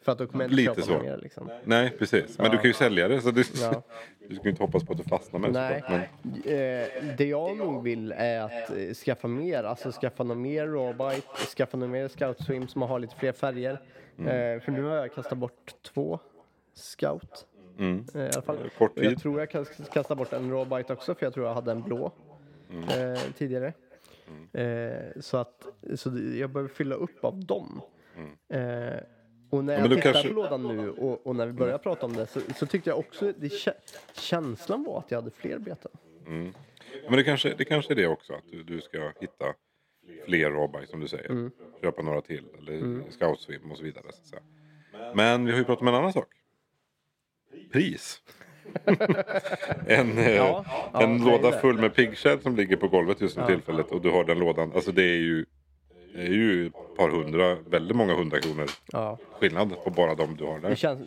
För 0.03 0.13
att 0.13 0.19
då 0.19 0.27
kommer 0.27 0.45
jag 0.45 0.51
inte 0.53 0.57
Lite 0.63 0.75
köpa 0.83 0.99
så. 0.99 1.03
mer 1.05 1.17
liksom. 1.23 1.51
Nej, 1.65 1.91
precis. 1.99 2.39
Men 2.39 2.51
du 2.51 2.57
kan 2.57 2.67
ju 2.67 2.73
sälja 2.73 3.09
det. 3.09 3.21
Så 3.21 3.31
du, 3.31 3.45
Ja. 3.61 3.83
du 4.29 4.35
ska 4.35 4.45
ju 4.45 4.51
inte 4.51 4.63
hoppas 4.63 4.85
på 4.85 4.93
att 4.93 4.99
du 4.99 5.05
fastnar 5.05 5.41
med 5.41 5.53
det. 5.53 5.61
Nej, 5.61 5.81
såklart, 5.81 6.01
Men, 6.23 6.35
eh, 6.43 7.15
det 7.17 7.25
jag 7.25 7.57
nog 7.57 7.83
vill 7.83 8.13
är 8.17 8.41
att 8.41 8.71
eh, 8.71 8.95
skaffa 8.95 9.29
mer, 9.29 9.65
alltså 9.65 9.93
skaffa 9.93 10.25
något 10.25 10.37
mer 10.39 10.67
rawbite, 10.67 11.27
skaffa 11.57 11.77
något 11.77 11.91
mer 11.91 12.09
scout 12.09 12.41
swim 12.45 12.69
som 12.69 12.83
har 12.83 12.99
lite 12.99 13.17
fler 13.17 13.33
färger. 13.33 13.73
Eh, 14.19 14.61
för 14.61 14.71
nu 14.71 14.83
har 14.83 14.97
jag 14.97 15.15
kastat 15.15 15.39
bort 15.39 15.75
två 15.83 16.19
scout. 16.75 17.47
mm. 17.79 18.05
I 18.15 18.19
alla 18.19 18.43
fall. 18.43 18.59
Kort 18.79 18.99
Och 18.99 19.05
jag 19.05 19.11
tid. 19.11 19.23
tror 19.23 19.39
jag 19.41 19.51
kan 19.51 19.65
kasta 19.93 20.15
bort 20.15 20.33
en 20.33 20.51
rawbite 20.51 20.93
också 20.93 21.15
för 21.15 21.27
jag 21.27 21.35
tror 21.35 21.47
jag 21.47 21.55
hade 21.55 21.71
en 21.73 21.83
blå 21.83 22.13
eh, 22.73 23.21
tidigare. 23.39 23.73
Eh, 24.53 25.21
så 25.21 25.37
att 25.37 25.67
så 25.95 26.09
jag 26.39 26.51
behöver 26.51 26.69
fylla 26.75 26.95
upp 26.95 27.25
av 27.25 27.45
dem. 27.45 27.81
Eh, 28.49 29.01
och 29.51 29.65
när 29.65 29.79
jag 29.79 29.89
tittar 29.91 30.13
kanske- 30.13 30.29
på 30.29 30.35
lådan 30.35 30.63
nu 30.77 30.91
och, 30.91 31.27
och 31.27 31.37
när 31.37 31.47
vi 31.47 31.53
började 31.53 31.79
prata 31.79 32.07
om 32.07 32.13
det 32.13 32.27
så, 32.27 32.41
så 32.57 32.67
tyckte 32.67 32.91
jag 32.91 32.99
också, 32.99 33.33
det, 33.39 33.49
kä- 33.49 33.73
känslan 34.15 34.85
var 34.85 34.99
att 34.99 35.11
jag 35.11 35.19
hade 35.19 35.31
fler 35.31 35.59
beten. 35.59 35.91
men 37.09 37.13
det 37.17 37.25
kanske, 37.25 37.55
det 37.59 37.65
kanske 37.65 37.93
är 37.93 37.95
det 37.97 38.07
också. 38.07 38.33
Att 38.33 38.45
du, 38.51 38.63
du 38.63 38.81
ska 38.81 39.13
hitta 39.21 39.55
fler 40.25 40.51
rawbite 40.51 40.87
som 40.87 41.01
du 41.01 41.09
säger. 41.09 41.31
Mm. 41.31 41.51
Köpa 41.81 42.03
några 42.03 42.21
till. 42.21 42.45
Eller 42.59 43.03
scout 43.11 43.41
swim 43.41 43.71
och 43.71 43.77
så 43.77 43.83
vidare. 43.85 44.05
Så. 44.23 44.37
Men 45.15 45.45
vi 45.45 45.51
har 45.53 45.59
ju 45.59 45.65
pratat 45.65 45.83
om 45.83 45.89
en 45.89 45.95
annan 45.95 46.13
sak. 46.13 46.29
Pris. 47.73 48.23
en 49.87 50.19
eh, 50.19 50.35
Ja, 50.37 50.65
ja, 50.93 51.03
en 51.03 51.19
det 51.19 51.25
låda 51.25 51.51
det. 51.51 51.59
full 51.59 51.79
med 51.81 51.95
piggshed 51.95 52.43
som 52.43 52.57
ligger 52.57 52.77
på 52.77 52.89
golvet 52.89 53.21
just 53.21 53.35
för 53.35 53.47
tillfället. 53.47 53.91
Och 53.93 54.01
du 54.01 54.11
har 54.11 54.25
den 54.25 54.39
lådan. 54.39 54.73
Alltså 54.75 54.93
det 54.93 55.03
är 55.03 55.17
ju, 55.19 55.45
det 56.15 56.21
är 56.23 56.27
ju 56.33 56.67
ett 56.67 56.97
par 56.97 57.09
hundra, 57.11 57.55
väldigt 57.55 57.97
många 57.97 58.15
hundra 58.15 58.41
kronor 58.41 58.67
Ja. 58.93 59.19
skillnad 59.41 59.85
på 59.85 59.91
bara 59.91 60.15
de 60.15 60.37
du 60.37 60.45
har 60.45 60.59
Det, 60.61 60.69
där. 60.69 60.75
känns, 60.75 61.01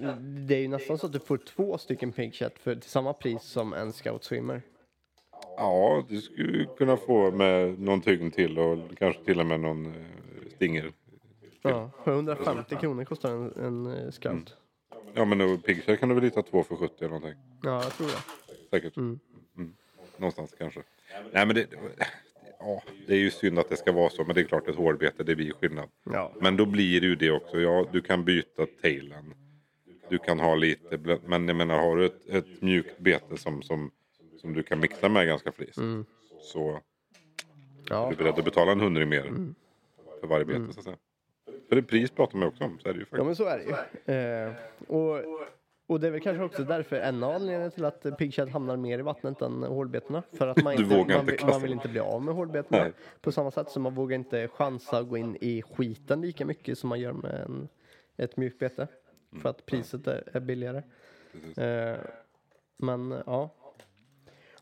det 0.48 0.56
är 0.56 0.60
ju 0.60 0.68
nästan 0.68 0.98
så 0.98 1.06
att 1.06 1.14
du 1.14 1.20
får 1.20 1.38
två 1.38 1.78
stycken 1.78 2.12
pigchat 2.12 2.54
för 2.60 2.76
till 2.76 2.90
samma 2.90 3.14
pris 3.14 3.42
som 3.44 3.74
en 3.74 3.94
scout 3.94 4.24
swimmer. 4.24 4.62
Ja, 5.58 6.04
du 6.10 6.22
skulle 6.22 6.58
ju 6.58 6.66
kunna 6.78 6.98
få 6.98 7.32
med 7.32 7.80
någon 7.80 8.02
tyngd 8.02 8.34
till 8.34 8.60
och 8.60 8.78
kanske 9.00 9.24
till 9.24 9.40
och 9.40 9.46
med 9.46 9.60
någon 9.60 9.86
eh, 9.86 9.92
stinger. 10.56 10.92
Ja, 11.62 11.92
för 12.04 12.12
150 12.12 12.76
kronor 12.76 13.04
kostar 13.04 13.30
en, 13.32 13.54
en 13.66 13.86
eh, 14.06 14.12
scout. 14.12 14.56
Ja 15.14 15.26
men 15.26 15.62
piggshed 15.62 16.00
kan 16.00 16.10
du 16.10 16.16
väl 16.16 16.24
hitta 16.24 16.42
två 16.42 16.64
för 16.64 16.76
70 16.76 16.94
eller 17.00 17.08
någonting. 17.10 17.34
Ja, 17.64 17.84
jag 17.84 17.94
tror 17.94 18.08
det. 18.08 18.24
Säkert. 18.70 18.98
Mm. 18.98 19.20
Någonstans 20.18 20.56
kanske. 20.58 20.84
Nej 21.32 21.46
men 21.46 21.56
det, 21.56 21.68
ja, 22.60 22.84
det 23.08 23.14
är 23.14 23.18
ju 23.20 23.32
synd 23.32 23.60
att 23.60 23.70
det 23.70 23.78
ska 23.78 23.92
vara 23.92 24.10
så. 24.10 24.24
Men 24.24 24.36
det 24.36 24.42
är 24.42 24.46
klart 24.46 24.68
ett 24.68 24.76
hårdbete 24.76 25.24
det 25.24 25.36
blir 25.36 25.54
skillnad. 25.54 25.90
Ja. 26.04 26.32
Men 26.42 26.58
då 26.58 26.66
blir 26.66 27.02
det 27.02 27.08
ju 27.08 27.16
det 27.16 27.32
också. 27.32 27.60
Ja, 27.60 27.86
du 27.92 28.02
kan 28.02 28.24
byta 28.26 28.66
tailen. 28.82 29.34
Du 30.10 30.18
kan 30.18 30.40
ha 30.40 30.56
lite. 30.56 31.20
Men 31.26 31.48
jag 31.48 31.56
menar 31.58 31.80
har 31.80 31.98
du 31.98 32.06
ett, 32.06 32.28
ett 32.30 32.62
mjukt 32.62 33.00
bete 33.00 33.38
som, 33.38 33.62
som, 33.62 33.92
som 34.42 34.54
du 34.54 34.64
kan 34.64 34.80
mixa 34.80 35.10
med 35.10 35.28
ganska 35.28 35.52
friskt. 35.52 35.80
Så 36.42 36.70
är 36.72 36.82
Ja. 37.90 38.08
du 38.10 38.16
beredd 38.16 38.40
att 38.40 38.46
betala 38.46 38.72
en 38.72 38.80
hundring 38.80 39.10
mer 39.10 39.54
för 40.20 40.28
varje 40.28 40.46
bete 40.46 40.74
så 40.74 40.80
att 40.80 40.84
säga. 40.84 40.98
För 41.70 41.82
pris 41.82 42.12
pratar 42.12 42.38
man 42.38 42.42
ju 42.42 42.48
också 42.48 42.64
om. 42.64 42.80
Så 42.80 42.90
är 42.90 42.94
det 42.94 43.00
ju 43.00 43.06
ja, 43.12 43.18
faktiskt. 43.18 43.26
men 43.26 43.36
så 43.36 43.46
är 43.46 43.58
det 43.58 43.64
ju. 43.64 44.16
Eh, 44.16 44.54
och, 44.88 45.20
och 45.88 46.00
det 46.00 46.08
är 46.08 46.12
väl 46.12 46.22
kanske 46.22 46.44
också 46.44 46.64
därför 46.64 46.96
en 46.96 47.24
av 47.24 47.32
anledningarna 47.36 47.70
till 47.70 47.86
att 47.86 48.18
pigchat 48.18 48.50
hamnar 48.50 48.78
mer 48.78 49.00
i 49.00 49.02
vattnet 49.02 49.42
än 49.42 49.64
hårdbetena. 49.64 50.24
För 50.34 50.48
att 50.48 50.64
man, 50.64 50.76
Du 50.78 50.84
inte, 50.84 50.96
vågar 50.96 51.16
man, 51.16 51.20
inte 51.20 51.32
vill, 51.32 51.40
kasta 51.40 51.54
man 51.54 51.62
vill 51.62 51.72
inte 51.72 51.88
bli 51.88 52.00
av 52.00 52.24
med 52.24 52.36
hårdbetena. 52.36 52.84
Nej. 52.84 52.92
På 53.22 53.32
samma 53.32 53.52
sätt 53.52 53.70
som 53.70 53.84
man 53.84 53.96
vågar 53.96 54.16
inte 54.16 54.48
chansa 54.48 54.98
att 54.98 55.10
gå 55.10 55.18
in 55.18 55.38
i 55.42 55.62
skiten 55.62 56.22
lika 56.22 56.46
mycket 56.46 56.78
som 56.78 56.90
man 56.90 57.00
gör 57.00 57.14
med 57.14 57.34
en, 57.46 57.70
ett 58.18 58.38
mjukt 58.38 58.60
bete. 58.60 58.88
För 59.42 59.50
att 59.50 59.66
priset 59.66 60.08
är, 60.08 60.24
är 60.34 60.40
billigare. 60.40 60.84
Precis. 61.32 61.58
Eh, 61.58 61.98
men 62.78 63.12
eh, 63.12 63.22
ja. 63.26 63.50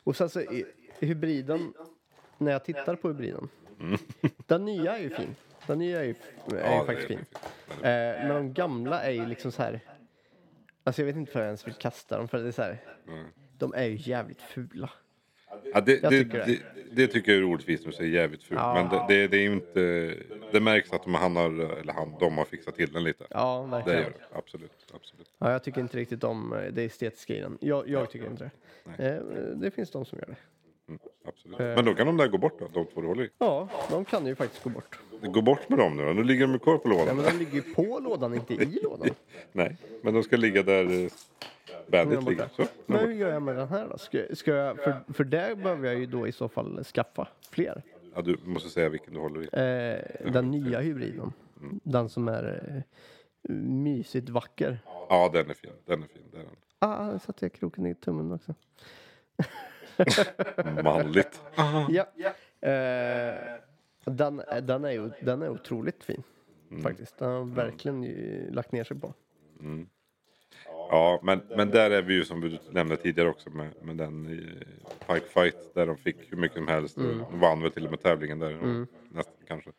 Och 0.03 0.15
sen 0.15 0.29
så 0.29 0.41
i, 0.41 0.65
hybriden, 0.99 1.73
när 2.37 2.51
jag 2.51 2.65
tittar 2.65 2.95
på 2.95 3.07
hybriden. 3.07 3.49
Den 4.47 4.65
nya 4.65 4.97
är 4.97 5.01
ju 5.01 5.09
fin. 5.09 5.35
Den 5.67 5.79
nya 5.79 5.99
är 5.99 6.03
ju, 6.03 6.15
är 6.51 6.73
ju 6.73 6.79
det 6.79 6.85
faktiskt 6.85 7.09
är 7.11 7.15
fin. 7.15 7.25
Eh, 7.71 8.27
men 8.27 8.29
de 8.29 8.53
gamla 8.53 9.03
är 9.03 9.11
ju 9.11 9.25
liksom 9.25 9.51
så 9.51 9.63
här. 9.63 9.79
Alltså 10.83 11.01
jag 11.01 11.05
vet 11.07 11.15
inte 11.15 11.31
för 11.31 11.39
jag 11.39 11.45
ens 11.45 11.67
vill 11.67 11.73
kasta 11.73 12.17
dem 12.17 12.27
för 12.27 12.37
det 12.37 12.47
är 12.47 12.51
så 12.51 12.61
här. 12.61 12.83
Mm. 13.07 13.25
De 13.57 13.73
är 13.73 13.83
ju 13.85 13.95
jävligt 14.11 14.41
fula. 14.41 14.89
Ja, 15.73 15.81
det, 15.81 16.03
Jag 16.03 16.11
det, 16.11 16.23
tycker 16.23 16.37
det. 16.37 16.45
det, 16.45 16.61
det 16.91 17.07
tycker 17.07 17.31
jag 17.31 17.39
är 17.39 17.43
roligt 17.43 17.83
du 17.85 17.91
säger 17.91 18.11
jävligt 18.11 18.43
fult. 18.43 18.59
Ja. 18.59 18.73
Men 18.73 18.89
det, 18.89 19.05
det, 19.13 19.27
det 19.27 19.37
är 19.37 19.41
ju 19.41 19.53
inte... 19.53 20.13
Det 20.51 20.59
märks 20.59 20.93
att 20.93 21.03
de, 21.03 21.13
han 21.13 21.35
har, 21.35 21.49
eller 21.79 21.93
han, 21.93 22.15
de 22.19 22.37
har 22.37 22.45
fixat 22.45 22.75
till 22.75 22.91
den 22.91 23.03
lite. 23.03 23.25
Ja, 23.29 23.61
Det 23.65 23.71
verkligen. 23.71 23.99
gör 24.01 24.09
det. 24.09 24.37
Absolut. 24.37 24.71
absolut. 24.93 25.31
Ja, 25.37 25.51
jag 25.51 25.63
tycker 25.63 25.81
inte 25.81 25.97
riktigt 25.97 26.23
om 26.23 26.53
eh, 26.53 26.71
det 26.71 26.83
estetiska 26.83 27.33
i 27.35 27.39
den. 27.39 27.57
Jag, 27.61 27.89
jag 27.89 28.09
tycker 28.11 28.27
inte 28.27 28.49
det. 28.97 29.05
Eh, 29.15 29.21
det 29.55 29.71
finns 29.71 29.91
de 29.91 30.05
som 30.05 30.19
gör 30.19 30.27
det. 30.27 30.35
Mm, 31.27 31.33
absolut. 31.55 31.75
Men 31.75 31.85
då 31.85 31.93
kan 31.95 32.07
de 32.07 32.17
där 32.17 32.27
gå 32.27 32.37
bort 32.37 32.59
då, 32.59 32.67
de 32.73 32.85
två 32.85 33.01
du 33.01 33.07
håller 33.07 33.23
i. 33.23 33.29
Ja, 33.37 33.69
de 33.89 34.05
kan 34.05 34.25
ju 34.25 34.35
faktiskt 34.35 34.63
gå 34.63 34.69
bort. 34.69 34.99
Gå 35.21 35.41
bort 35.41 35.69
med 35.69 35.79
dem 35.79 35.97
nu 35.97 36.05
då. 36.05 36.13
Nu 36.13 36.23
ligger 36.23 36.41
de 36.47 36.53
ju 36.53 36.59
kvar 36.59 36.77
på 36.77 36.89
Ja, 36.89 36.93
lådan. 36.97 37.15
men 37.15 37.25
de 37.25 37.31
ligger 37.37 37.53
ju 37.53 37.61
på 37.61 37.99
lådan, 37.99 38.33
inte 38.33 38.53
i 38.53 38.79
lådan. 38.83 39.09
Nej, 39.51 39.77
men 40.01 40.13
de 40.13 40.23
ska 40.23 40.37
ligga 40.37 40.63
där 40.63 40.83
eh, 41.03 41.11
Bandit 41.91 42.19
Ja, 42.23 42.29
ligger. 42.29 42.49
Så. 42.55 42.63
Men 42.85 42.99
hur 42.99 43.11
gör 43.13 43.29
jag 43.29 43.41
med 43.41 43.55
den 43.55 43.67
här 43.67 43.87
då? 43.89 43.97
Ska, 43.97 44.23
ska 44.35 44.51
jag, 44.51 44.77
för, 44.77 45.13
för 45.13 45.23
där 45.23 45.55
behöver 45.55 45.87
jag 45.87 45.99
ju 45.99 46.05
då 46.05 46.27
i 46.27 46.31
så 46.31 46.49
fall 46.49 46.83
skaffa 46.83 47.27
fler. 47.51 47.81
Ja, 48.15 48.21
du 48.21 48.37
måste 48.43 48.69
säga 48.69 48.89
vilken 48.89 49.13
du 49.13 49.19
håller 49.19 49.41
i. 49.41 49.45
Eh, 50.25 50.31
den 50.31 50.51
nya 50.51 50.79
hybriden. 50.79 51.33
Den 51.83 52.09
som 52.09 52.27
är 52.27 52.73
eh, 52.75 53.53
mysigt 53.55 54.29
vacker. 54.29 54.79
Ja, 55.09 55.29
den 55.33 55.49
är 55.49 55.53
fin. 55.53 55.71
Den 55.85 56.03
är 56.03 56.07
fin. 56.07 56.21
Den 56.31 56.45
Ah, 56.79 57.11
där 57.11 57.17
satte 57.17 57.45
jag 57.45 57.53
kroken 57.53 57.85
i 57.85 57.95
tummen 57.95 58.31
också. 58.31 58.53
manligt. 60.83 61.41
Ja. 61.89 62.05
Eh, 62.69 63.35
den, 64.05 64.41
den, 64.61 64.85
är 64.85 64.91
ju, 64.91 65.11
den 65.21 65.41
är 65.41 65.49
otroligt 65.49 66.03
fin. 66.03 66.23
Faktiskt. 66.83 67.17
Den 67.17 67.29
har 67.31 67.43
verkligen 67.43 68.03
ju 68.03 68.51
lagt 68.51 68.71
ner 68.71 68.83
sig 68.83 68.99
på. 68.99 69.13
Ja, 70.89 71.19
men, 71.23 71.41
men 71.49 71.69
där 71.69 71.91
är 71.91 72.01
vi 72.01 72.13
ju 72.13 72.25
som 72.25 72.41
du 72.41 72.57
nämnde 72.71 72.97
tidigare 72.97 73.29
också 73.29 73.49
med, 73.49 73.69
med 73.81 73.97
den 73.97 74.25
eh, 74.25 75.13
Pike 75.13 75.27
Fight. 75.27 75.73
Där 75.73 75.87
de 75.87 75.97
fick 75.97 76.31
hur 76.31 76.37
mycket 76.37 76.57
som 76.57 76.67
helst. 76.67 76.97
Mm. 76.97 77.23
De 77.31 77.39
vann 77.39 77.61
väl 77.61 77.71
till 77.71 77.85
och 77.85 77.91
med 77.91 78.01
tävlingen 78.01 78.39
där. 78.39 78.85
Nästan 79.09 79.33
kanske. 79.47 79.71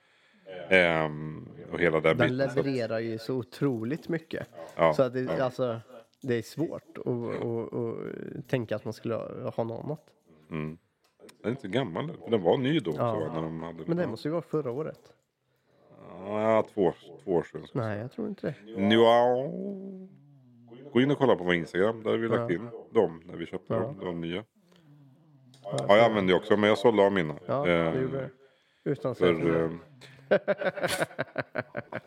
Ehm, 0.68 1.48
och 1.72 1.80
hela 1.80 2.00
den, 2.00 2.16
Den 2.16 2.28
biten. 2.28 2.50
Så, 2.50 2.60
att- 2.60 2.66
levererar 2.66 2.98
ju 2.98 3.18
så 3.18 3.34
otroligt 3.34 4.08
mycket. 4.08 4.48
Ja, 4.76 4.94
så 4.94 5.02
att 5.02 5.12
det, 5.12 5.20
ja. 5.20 5.42
alltså, 5.44 5.80
det 6.22 6.34
är 6.34 6.42
svårt 6.42 6.98
att, 6.98 8.48
tänka 8.48 8.76
att 8.76 8.84
man 8.84 8.92
skulle 8.92 9.14
ha 9.14 9.50
ha 9.50 9.64
något 9.64 9.84
annat. 9.84 10.06
den 10.48 10.78
är 11.42 11.50
inte 11.50 11.68
gammal. 11.68 12.12
För 12.24 12.30
den 12.30 12.42
var 12.42 12.56
ny 12.58 12.78
då. 12.80 12.90
Ja. 12.96 13.14
Så, 13.14 13.32
när 13.34 13.42
de 13.42 13.62
hade, 13.62 13.84
Men 13.86 13.96
det 13.96 14.06
måste 14.06 14.28
ju 14.28 14.32
vara 14.32 14.42
förra 14.42 14.70
året. 14.70 15.12
Ja, 16.26 16.66
två, 16.74 16.92
två 17.24 17.32
år 17.32 17.42
sedan. 17.42 17.66
Nej, 17.72 17.98
jag 17.98 18.12
tror 18.12 18.28
inte 18.28 18.54
det. 18.64 18.80
Ja. 18.94 19.50
Gå 20.92 21.00
in 21.00 21.10
och 21.10 21.18
kolla 21.18 21.36
på 21.36 21.44
vår 21.44 21.54
Instagram. 21.54 22.02
Där 22.02 22.10
har 22.10 22.18
vi 22.18 22.28
lagt 22.28 22.50
in 22.52 22.68
dem 22.90 23.22
när 23.26 23.36
vi 23.36 23.46
köpte 23.46 23.74
Ja. 23.74 23.80
dem. 23.80 23.98
De 24.00 24.20
nya. 24.20 24.44
Ja, 25.62 25.96
jag 25.96 26.04
använde 26.04 26.32
ju 26.32 26.38
också. 26.38 26.56
Men 26.56 26.68
jag 26.68 26.78
sålde 26.78 27.06
av 27.06 27.12
mina. 27.12 27.34
Ja, 27.46 27.68
Eh, 27.68 27.92
det 27.92 28.00
gjorde 28.00 28.16
det. 28.18 28.30
Utan 28.90 29.14
säga 29.14 29.34
till 29.34 29.42
För... 29.42 29.64
eh, 29.64 29.70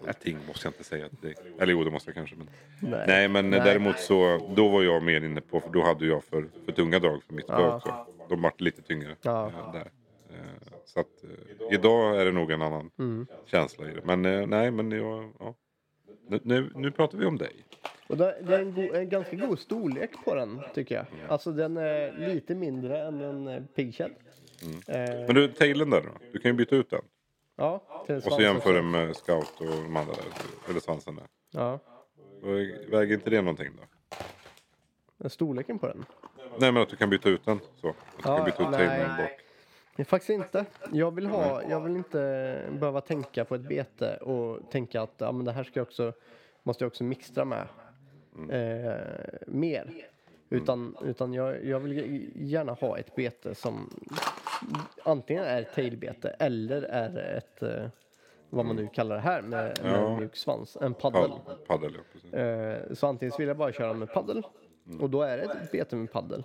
allting 0.07 0.37
måste 0.47 0.67
jag 0.67 0.71
inte 0.71 0.83
säga. 0.83 1.09
till 1.09 1.17
dig. 1.21 1.35
Eller 1.59 1.71
jo, 1.73 1.83
det 1.83 1.91
måste 1.91 2.09
jag 2.09 2.15
kanske. 2.15 2.35
Men... 2.35 2.49
Nej. 2.79 3.03
Nej, 3.07 3.27
men 3.27 3.49
Nej. 3.49 3.59
däremot 3.59 3.99
så. 3.99 4.51
Då 4.55 4.67
var 4.69 4.83
jag 4.83 5.03
mer 5.03 5.21
inne 5.21 5.41
på. 5.41 5.59
För 5.61 5.69
då 5.69 5.83
hade 5.83 6.05
jag 6.05 6.23
för, 6.23 6.45
för 6.65 6.71
tunga 6.71 6.99
drag 6.99 7.23
för 7.23 7.33
mitt 7.33 7.45
Ja. 7.47 7.75
också. 7.75 8.05
De 8.29 8.41
vart 8.41 8.61
lite 8.61 8.81
tyngre. 8.81 9.15
Ja. 9.21 9.47
eh, 9.47 9.73
Där. 9.73 9.91
Eh, 10.29 10.69
Så 10.85 10.99
att 10.99 11.23
eh, 11.23 11.73
idag 11.73 12.21
är 12.21 12.25
det 12.25 12.31
nog 12.31 12.51
en 12.51 12.61
annan 12.61 12.91
Mm. 12.99 13.27
känsla 13.45 13.89
i 13.89 13.93
det. 13.93 14.01
Men 14.17 14.49
nej, 14.49 14.71
men 14.71 14.91
jag... 14.91 15.31
Ja. 15.39 15.55
Nu, 16.27 16.39
nu, 16.43 16.71
nu 16.75 16.91
pratar 16.91 17.17
vi 17.17 17.25
om 17.25 17.37
dig. 17.37 17.65
Och 18.07 18.17
det 18.17 18.37
det 18.41 18.55
är 18.55 18.59
en, 18.59 18.73
go, 18.73 18.93
en 18.93 19.09
ganska 19.09 19.35
god 19.35 19.59
storlek 19.59 20.11
på 20.25 20.35
den 20.35 20.61
tycker 20.73 20.95
jag. 20.95 21.05
Alltså 21.29 21.51
den 21.51 21.77
är 21.77 22.27
lite 22.33 22.55
mindre 22.55 23.01
än 23.07 23.21
en 23.21 23.47
eh, 23.47 23.61
pigshed. 23.75 24.11
Eh, 24.87 24.95
Men 25.27 25.35
du, 25.35 25.47
tailen 25.47 25.89
där 25.89 26.01
då? 26.01 26.09
Du 26.31 26.39
kan 26.39 26.51
ju 26.51 26.57
byta 26.57 26.75
ut 26.75 26.89
den. 26.89 27.01
Ja, 27.61 27.81
Och 28.15 28.23
så 28.23 28.41
jämför 28.41 28.73
den 28.73 28.91
med 28.91 29.15
scout 29.15 29.53
och 29.59 29.65
de 29.65 29.95
andra 29.95 30.13
där. 30.13 30.69
Eller 30.69 30.79
svansen 30.79 31.15
där. 31.15 31.25
Ja, 31.51 31.79
Och 32.41 32.93
Väger 32.93 33.13
inte 33.13 33.29
det 33.29 33.41
någonting 33.41 33.69
då? 33.77 33.83
men 35.17 35.29
storleken 35.29 35.79
på 35.79 35.87
den. 35.87 36.05
Nej 36.59 36.71
men 36.71 36.83
att 36.83 36.89
du 36.89 36.95
kan 36.95 37.09
byta 37.09 37.29
ut 37.29 37.45
den 37.45 37.59
så. 37.81 37.89
Att 37.89 37.95
du 38.17 38.29
Ja, 38.29 38.35
kan 38.37 38.45
byta 38.45 38.63
ut 38.63 38.69
nej. 38.71 39.07
bak. 39.17 39.31
Nej, 39.95 40.05
Faktiskt 40.05 40.29
inte. 40.29 40.65
Jag 40.91 41.15
vill, 41.15 41.25
ha, 41.25 41.63
jag 41.63 41.81
vill 41.81 41.95
inte 41.95 42.61
behöva 42.79 43.01
tänka 43.01 43.45
på 43.45 43.55
ett 43.55 43.61
bete 43.61 44.15
och 44.17 44.71
tänka 44.71 45.01
att 45.01 45.13
ja, 45.17 45.31
men 45.31 45.45
det 45.45 45.51
här 45.51 45.63
ska 45.63 45.79
jag 45.79 45.87
också, 45.87 46.13
måste 46.63 46.83
jag 46.83 46.87
också 46.87 47.03
mixtra 47.03 47.45
med 47.45 47.67
eh, 48.49 48.95
mer. 49.47 49.93
Utan, 50.49 50.95
utan 51.03 51.33
jag, 51.33 51.65
jag 51.65 51.79
vill 51.79 52.31
gärna 52.35 52.73
ha 52.73 52.97
ett 52.97 53.15
bete 53.15 53.55
som 53.55 53.89
antingen 55.03 55.43
är 55.43 55.61
ett 55.61 55.73
tailbete 55.75 56.29
eller 56.39 56.81
är 56.81 57.37
ett, 57.37 57.63
eh, 57.63 57.85
vad 58.49 58.65
man 58.65 58.75
nu 58.75 58.87
kallar 58.93 59.15
det 59.15 59.21
här 59.21 59.41
med, 59.41 59.49
med 59.83 59.93
Ja. 59.93 60.11
en 60.13 60.19
mjuk 60.19 60.35
svans, 60.35 60.77
en 60.81 60.93
paddel. 60.93 61.31
Paddel, 61.67 61.97
ja. 62.31 62.37
Eh, 62.39 62.93
så 62.93 63.07
antingen 63.07 63.33
vill 63.37 63.47
jag 63.47 63.57
bara 63.57 63.71
köra 63.71 63.93
med 63.93 64.13
paddel 64.13 64.43
Mm. 64.87 65.01
och 65.01 65.09
då 65.09 65.21
är 65.21 65.37
det 65.37 65.43
ett 65.43 65.71
bete 65.71 65.95
med 65.95 66.11
paddel. 66.11 66.43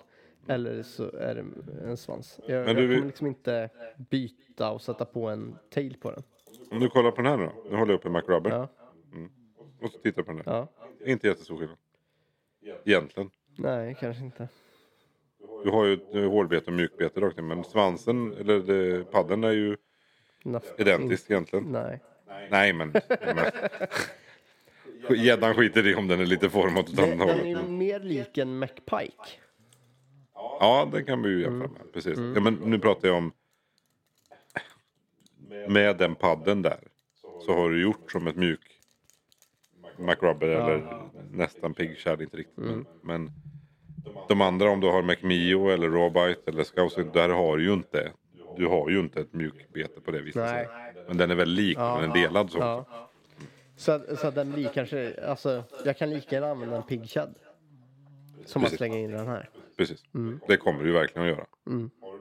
Eller 0.49 0.83
så 0.83 1.11
är 1.13 1.35
det 1.35 1.45
en 1.91 1.97
svans. 1.97 2.41
Jag, 2.47 2.65
Men 2.67 2.77
du 2.77 2.83
jag 2.83 2.95
kommer 2.97 3.07
liksom 3.07 3.27
inte 3.27 3.71
byta 4.11 4.71
och 4.71 4.83
sätta 4.83 5.05
på 5.05 5.29
en 5.29 5.59
tail 5.71 5.97
på 6.01 6.11
den. 6.11 6.23
Om 6.71 6.81
du 6.81 6.89
kollar 6.89 7.11
på 7.11 7.17
den 7.23 7.27
här 7.27 7.37
nu 7.37 7.45
då. 7.45 7.53
Nu 7.71 7.77
håller 7.77 7.93
jag 7.93 7.99
upp 7.99 8.05
en 8.07 8.13
MacRubber. 8.13 8.51
Ja, 8.51 8.69
Och 9.83 9.91
så 9.91 9.99
tittar 9.99 10.23
på 10.23 10.33
den 10.33 10.37
där. 10.37 10.45
ja. 10.53 10.69
Inte 11.07 11.27
jättestor 11.27 11.57
skillnad. 11.59 11.77
Egentligen. 12.85 13.31
Nej, 13.59 13.97
kanske 14.01 14.25
inte. 14.25 14.49
Du 15.67 15.73
har 15.73 15.85
ju 15.85 15.99
eh, 16.15 16.31
hårdbete 16.31 16.67
och 16.67 16.73
mjukbete 16.73 17.21
rakt 17.21 17.39
in. 17.39 17.47
Men 17.47 17.65
svansen, 17.65 18.33
eller 18.33 18.59
det, 18.61 19.05
paddeln 19.05 19.45
är 19.45 19.51
ju 19.53 19.77
identisk 20.79 21.31
egentligen. 21.31 21.65
Nej. 21.65 22.01
Nej 22.51 22.73
men. 22.73 22.93
men- 23.21 23.53
Gäddan 25.25 25.55
skiter 25.55 25.87
i 25.87 25.95
om 25.95 26.09
den 26.09 26.21
är 26.21 26.27
lite 26.27 26.51
formad 26.51 26.79
åt 26.79 26.97
Den, 26.97 27.13
andra 27.13 27.27
den 27.27 27.37
är 27.39 27.45
hållet. 27.55 27.69
ju 27.69 27.71
mer 27.73 28.01
lik 28.01 28.39
en 28.39 28.59
McPike. 28.59 29.15
Ja, 30.35 30.89
det 30.93 31.03
kan 31.03 31.23
vi 31.23 31.29
ju 31.29 31.41
jämföra 31.43 31.69
med. 31.69 31.93
Precis. 31.93 32.19
Ja, 32.35 32.41
men 32.41 32.55
nu 32.55 32.79
pratar 32.79 33.09
jag 33.09 33.17
om. 33.17 33.33
Med 35.69 35.97
den 35.97 36.15
padden 36.15 36.63
där. 36.63 36.81
Så 37.47 37.53
har 37.55 37.71
du 37.71 37.83
gjort 37.83 38.13
som 38.13 38.27
ett 38.27 38.37
mjuk. 38.37 38.81
MacRubber 39.99 40.49
eller 40.49 41.03
nästan 41.31 41.75
Pigshad, 41.75 42.23
inte 42.23 42.37
riktigt. 42.37 42.57
Men, 42.57 42.87
men 43.03 43.31
de 44.29 44.41
andra 44.41 44.71
om 44.71 44.81
du 44.81 44.87
har 44.87 45.03
MacMio 45.03 45.69
eller 45.69 45.89
Rawbite 45.91 46.41
eller 46.51 46.65
Scouse. 46.65 47.03
Där 47.13 47.29
har 47.29 47.57
du 47.57 47.65
ju 47.65 47.73
inte. 47.73 48.13
Du 48.57 48.67
har 48.67 48.91
ju 48.91 49.01
inte 49.01 49.21
ett 49.21 49.33
mjukbete 49.33 50.01
på 50.01 50.11
det 50.11 50.21
viset. 50.21 50.43
Nej. 50.43 50.69
Men 51.09 51.17
den 51.17 51.31
är 51.31 51.35
väl 51.35 51.49
lik, 51.49 51.77
men 51.79 52.01
den 52.01 52.11
är 52.11 52.15
delad 52.15 52.51
så. 52.51 52.59
Ja. 52.59 52.85
Så, 53.77 53.93
att- 53.93 54.19
så 54.19 54.27
att 54.27 54.35
den 54.35 54.53
blir 54.53 54.69
kanske, 54.69 55.15
alltså 55.29 55.63
jag 55.85 55.97
kan 55.99 56.11
lika 56.11 56.35
gärna 56.37 56.51
använda 56.51 56.77
en 56.77 56.83
Pig. 56.83 57.11
Som 57.11 58.63
att 58.63 58.65
Precis. 58.65 58.79
slänga 58.79 58.99
in 58.99 59.11
den 59.11 59.27
här. 59.27 59.51
Precis. 59.77 60.03
Det 60.49 60.57
kommer 60.57 60.81
du 60.83 60.87
ju 60.87 60.93
verkligen 60.93 61.29
att 61.29 61.35
göra. 61.37 61.47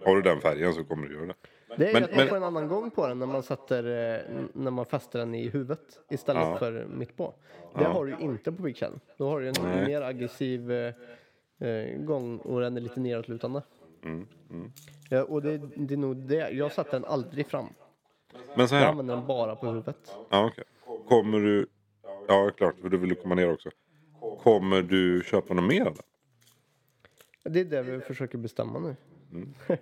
Har 0.06 0.16
du 0.16 0.22
den 0.22 0.42
färgen 0.42 0.74
så 0.74 0.84
kommer 0.84 1.08
du 1.08 1.16
göra 1.16 1.26
det. 1.26 1.34
Det 1.78 1.90
är 1.90 1.94
Men- 1.94 2.02
ju 2.02 2.06
att 2.06 2.12
man 2.12 2.18
men- 2.18 2.28
får 2.28 2.36
en 2.38 2.44
annan 2.44 2.68
gång 2.68 2.92
på 2.92 3.08
den 3.08 3.20
när 3.20 3.26
man 3.26 3.44
sätter, 3.44 3.84
eh, 3.84 4.22
när 4.54 4.72
man 4.72 4.86
fäster 4.86 5.20
den 5.20 5.36
i 5.36 5.50
huvudet 5.50 6.00
istället 6.10 6.42
Ja. 6.44 6.58
för 6.58 6.86
mitt 6.86 7.18
på. 7.18 7.34
Det 7.78 7.84
har 7.84 8.06
du 8.06 8.16
inte 8.20 8.52
på 8.52 8.62
Big 8.62 8.78
Chad. 8.78 9.00
Då 9.18 9.30
har 9.30 9.40
du 9.40 9.48
en 9.48 9.54
Nej. 9.64 9.86
mer 9.88 10.02
aggressiv 10.02 10.72
eh, 11.60 11.98
gång 11.98 12.38
och 12.38 12.62
den 12.62 12.78
är 12.78 12.82
lite 12.82 13.00
neråtlutande. 13.00 13.62
Mm, 14.04 14.28
Ja, 15.10 15.24
och 15.24 15.42
det, 15.42 15.58
det 15.76 15.94
är 15.94 15.98
nog 15.98 16.16
det. 16.18 16.50
Jag 16.50 16.72
sätter 16.72 16.92
den 16.92 17.06
aldrig 17.06 17.48
fram. 17.48 17.68
Men 18.56 18.68
så 18.68 18.76
Jag 18.76 18.80
här. 18.82 18.88
använder 18.90 19.16
den 19.16 19.28
bara 19.28 19.56
på 19.56 19.68
huvudet. 19.68 20.16
Ja, 20.30 20.46
okej. 20.46 20.64
Kommer 21.08 21.40
du... 21.40 21.68
Ja, 22.28 22.52
klart, 22.58 22.76
för 22.82 22.90
du 22.90 22.98
vill 22.98 23.16
komma 23.16 23.36
ner 23.36 23.54
också. 23.54 23.70
Kommer 24.44 24.82
du 24.82 25.24
köpa 25.26 25.54
något 25.54 25.66
mer? 25.66 25.94
Det 27.44 27.60
är 27.60 27.66
det 27.66 27.82
vi 27.82 28.00
försöker 28.00 28.38
bestämma 28.38 28.80
nu. 28.80 28.96
Mm. 29.32 29.54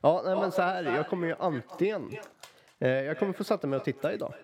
ja, 0.00 0.22
nej, 0.24 0.36
men 0.36 0.52
så 0.52 0.62
här. 0.62 0.84
Jag 0.96 1.08
kommer 1.08 1.26
ju 1.26 1.34
antingen... 1.38 2.10
Eh, 2.78 2.88
jag 2.88 3.18
kommer 3.18 3.32
få 3.32 3.44
sätta 3.44 3.66
mig 3.66 3.76
och 3.76 3.84
titta 3.84 4.14
idag. 4.14 4.34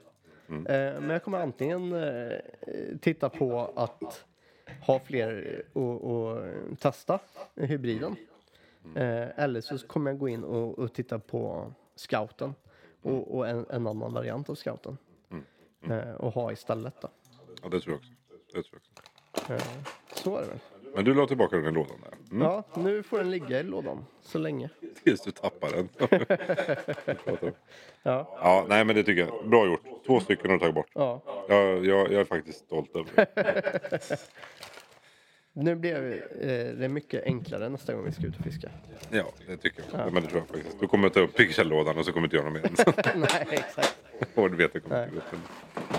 Mm. 0.49 0.67
Eh, 0.67 1.01
men 1.01 1.11
jag 1.11 1.23
kommer 1.25 1.39
antingen 1.39 1.93
eh, 1.93 2.33
titta 3.01 3.29
på 3.29 3.73
att 3.77 4.25
ha 4.81 5.01
fler 5.01 5.63
och, 5.73 6.05
och 6.05 6.45
testa 6.79 7.19
hybriden. 7.55 8.17
Mm. 8.85 8.97
Eh, 8.97 9.29
eller 9.37 9.61
så 9.61 9.79
kommer 9.79 10.11
jag 10.11 10.19
gå 10.19 10.29
in 10.29 10.45
och, 10.45 10.79
och 10.79 10.93
titta 10.93 11.19
på 11.19 11.73
scouten. 11.97 12.55
Och, 13.03 13.37
och 13.37 13.49
en, 13.49 13.67
en 13.71 13.87
annan 13.87 14.13
variant 14.13 14.51
av 14.51 14.55
scouten. 14.55 14.99
Mm. 15.31 15.99
Eh, 15.99 16.15
och 16.15 16.35
ha 16.35 16.53
istället 16.53 17.01
då. 17.01 17.09
Ja, 17.63 17.69
det 17.69 17.81
tror 17.81 17.93
jag 17.93 17.99
också. 17.99 18.13
Det 18.55 18.63
tror 18.63 18.81
jag 19.37 19.53
också. 19.53 19.53
Eh, 19.53 19.85
så 20.15 20.37
är 20.37 20.41
det 20.41 20.49
väl. 20.49 20.59
Men 20.95 21.05
du 21.05 21.15
la 21.15 21.27
tillbaka 21.27 21.57
den 21.57 21.67
i 21.67 21.71
lådan 21.71 21.97
där. 22.03 22.37
Mm. 22.37 22.43
Ja, 22.43 22.65
nu 22.75 23.03
får 23.03 23.19
den 23.19 23.31
ligga 23.31 23.61
i 23.61 23.63
lådan 23.63 24.05
så 24.23 24.39
länge. 24.39 24.71
Tills 25.05 25.21
du 25.21 25.31
tappar 25.31 25.71
den. 25.71 25.89
Ja, 28.03 28.39
ja, 28.41 28.67
nej 28.69 28.85
men 28.85 28.97
det 28.97 29.05
tycker 29.05 29.23
jag. 29.27 29.49
Bra 29.49 29.67
gjort. 29.67 29.92
Två 30.07 30.21
stycken 30.21 30.51
har 30.51 30.57
du 30.57 30.61
tagit 30.61 30.75
bort. 30.75 30.91
ja. 30.95 31.21
Jag, 31.49 31.87
jag, 31.87 32.13
jag 32.13 32.21
är 32.21 32.25
faktiskt 32.25 32.59
stolt 32.59 32.97
över 32.97 33.11
det. 33.15 34.19
Nu 35.55 35.75
blir 35.75 36.25
eh, 36.41 36.79
det 36.79 36.89
mycket 36.89 37.25
enklare 37.25 37.69
nästa 37.69 37.95
gång 37.95 38.05
vi 38.05 38.13
ska 38.13 38.27
ut 38.27 38.39
och 38.39 38.45
fiska. 38.45 38.71
Ja, 39.11 39.25
det 39.47 39.57
tycker 39.57 39.85
jag. 39.93 40.13
Men 40.13 40.23
det 40.23 40.29
tror 40.29 40.41
jag 40.41 40.49
faktiskt. 40.49 40.81
Du 40.81 40.87
kommer 40.87 41.09
ta 41.09 41.21
upp 41.21 41.37
piggskäll-lådan 41.37 41.99
och 41.99 42.05
så 42.05 42.13
kommer 42.13 42.29
du 42.29 42.39
inte 42.39 42.49
göra 42.49 42.61
något 42.61 42.87
mer. 42.87 43.17
Nej, 43.17 43.47
exakt. 43.51 43.97
Hårdvete 44.35 44.81
kommer 44.81 44.97
Nej. 44.97 45.05
inte 45.05 45.21
gå 45.31 45.37
upp. 45.37 45.43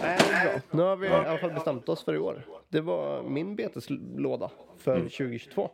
Nej, 0.02 0.18
det 0.30 0.34
är 0.36 0.44
bra. 0.52 0.62
Nu 0.72 0.82
har 0.82 0.96
vi 0.96 1.08
i 1.08 1.10
alla 1.10 1.38
fall 1.38 1.52
bestämt 1.54 1.90
oss 1.90 2.04
för 2.06 2.14
i 2.14 2.18
år. 2.18 2.46
Det 2.70 2.82
var 2.82 3.24
min 3.24 3.56
beteslåda 3.56 4.52
för 4.78 5.00
2022. 5.00 5.70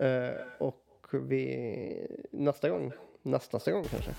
Eh, 0.00 0.30
och 0.58 0.84
vi, 1.12 2.06
nästa 2.30 2.68
gång, 2.68 2.92
nästnästa 3.22 3.70
gång 3.72 3.84
kanske, 3.84 4.10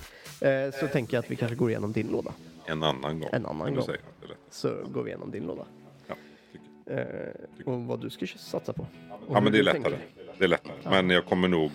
eh, 0.50 0.72
så 0.72 0.88
tänker 0.88 1.18
jag 1.18 1.24
att 1.24 1.32
vi 1.32 1.36
kanske 1.36 1.56
går 1.56 1.70
igenom 1.70 1.92
din 1.92 2.08
låda. 2.08 2.34
En 2.72 2.84
annan 2.84 3.20
gång. 3.20 3.30
En 3.34 3.46
annan 3.46 3.76
gång. 3.76 3.84
säga. 3.86 3.98
Det. 4.22 4.28
Så 4.50 4.84
går 4.88 5.04
vi 5.04 5.10
igenom 5.10 5.32
din 5.32 5.44
låda. 5.44 5.66
Ja, 6.08 6.16
tycker. 6.52 7.36
Eh, 7.66 7.74
och 7.74 7.82
vad 7.82 8.00
du 8.02 8.10
ska 8.10 8.26
satsa 8.28 8.74
på. 8.74 8.82
Och 8.82 9.36
Ja 9.36 9.42
men 9.42 9.52
det 9.52 9.60
är 9.60 9.64
lättare. 9.64 9.82
tänker. 9.84 10.00
Det 10.38 10.44
är 10.44 10.48
lättare. 10.48 10.74
Men 10.84 11.10
jag 11.10 11.26
kommer 11.26 11.48
nog... 11.48 11.72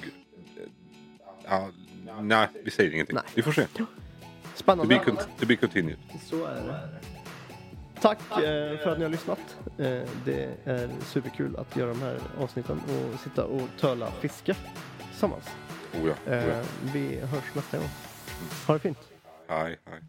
Ja, 1.45 1.71
nej, 2.21 2.49
vi 2.65 2.71
säger 2.71 2.91
ingenting. 2.95 3.15
Nej. 3.15 3.25
Vi 3.35 3.43
får 3.43 3.53
se. 3.53 3.67
To 3.67 3.85
Spännande. 4.55 4.95
be, 4.95 5.01
con- 5.11 5.17
to 5.41 5.47
be 5.47 5.57
continued. 5.57 5.97
Så 6.25 6.45
är 6.45 6.55
det. 6.55 6.81
Tack 8.01 8.19
eh, 8.33 8.79
för 8.79 8.89
att 8.93 8.99
ni 8.99 9.05
har 9.05 9.11
lyssnat. 9.11 9.57
Eh, 9.79 10.03
det 10.25 10.49
är 10.65 10.89
superkul 11.05 11.57
att 11.57 11.77
göra 11.77 11.89
de 11.91 12.01
här 12.01 12.19
avsnitten 12.39 12.81
och 12.89 13.21
sitta 13.21 13.45
och 13.45 13.63
töla 13.81 14.11
fiske 14.11 14.57
tillsammans. 15.11 15.45
Oh 15.95 16.09
ja, 16.09 16.13
oh 16.13 16.17
ja. 16.27 16.33
Eh, 16.35 16.65
vi 16.95 17.21
hörs 17.21 17.55
nästa 17.55 17.79
gång. 17.79 17.89
Ha 18.67 18.75
det 18.75 18.81
fint. 18.81 18.99
Hej, 19.49 19.79
hej. 19.85 20.01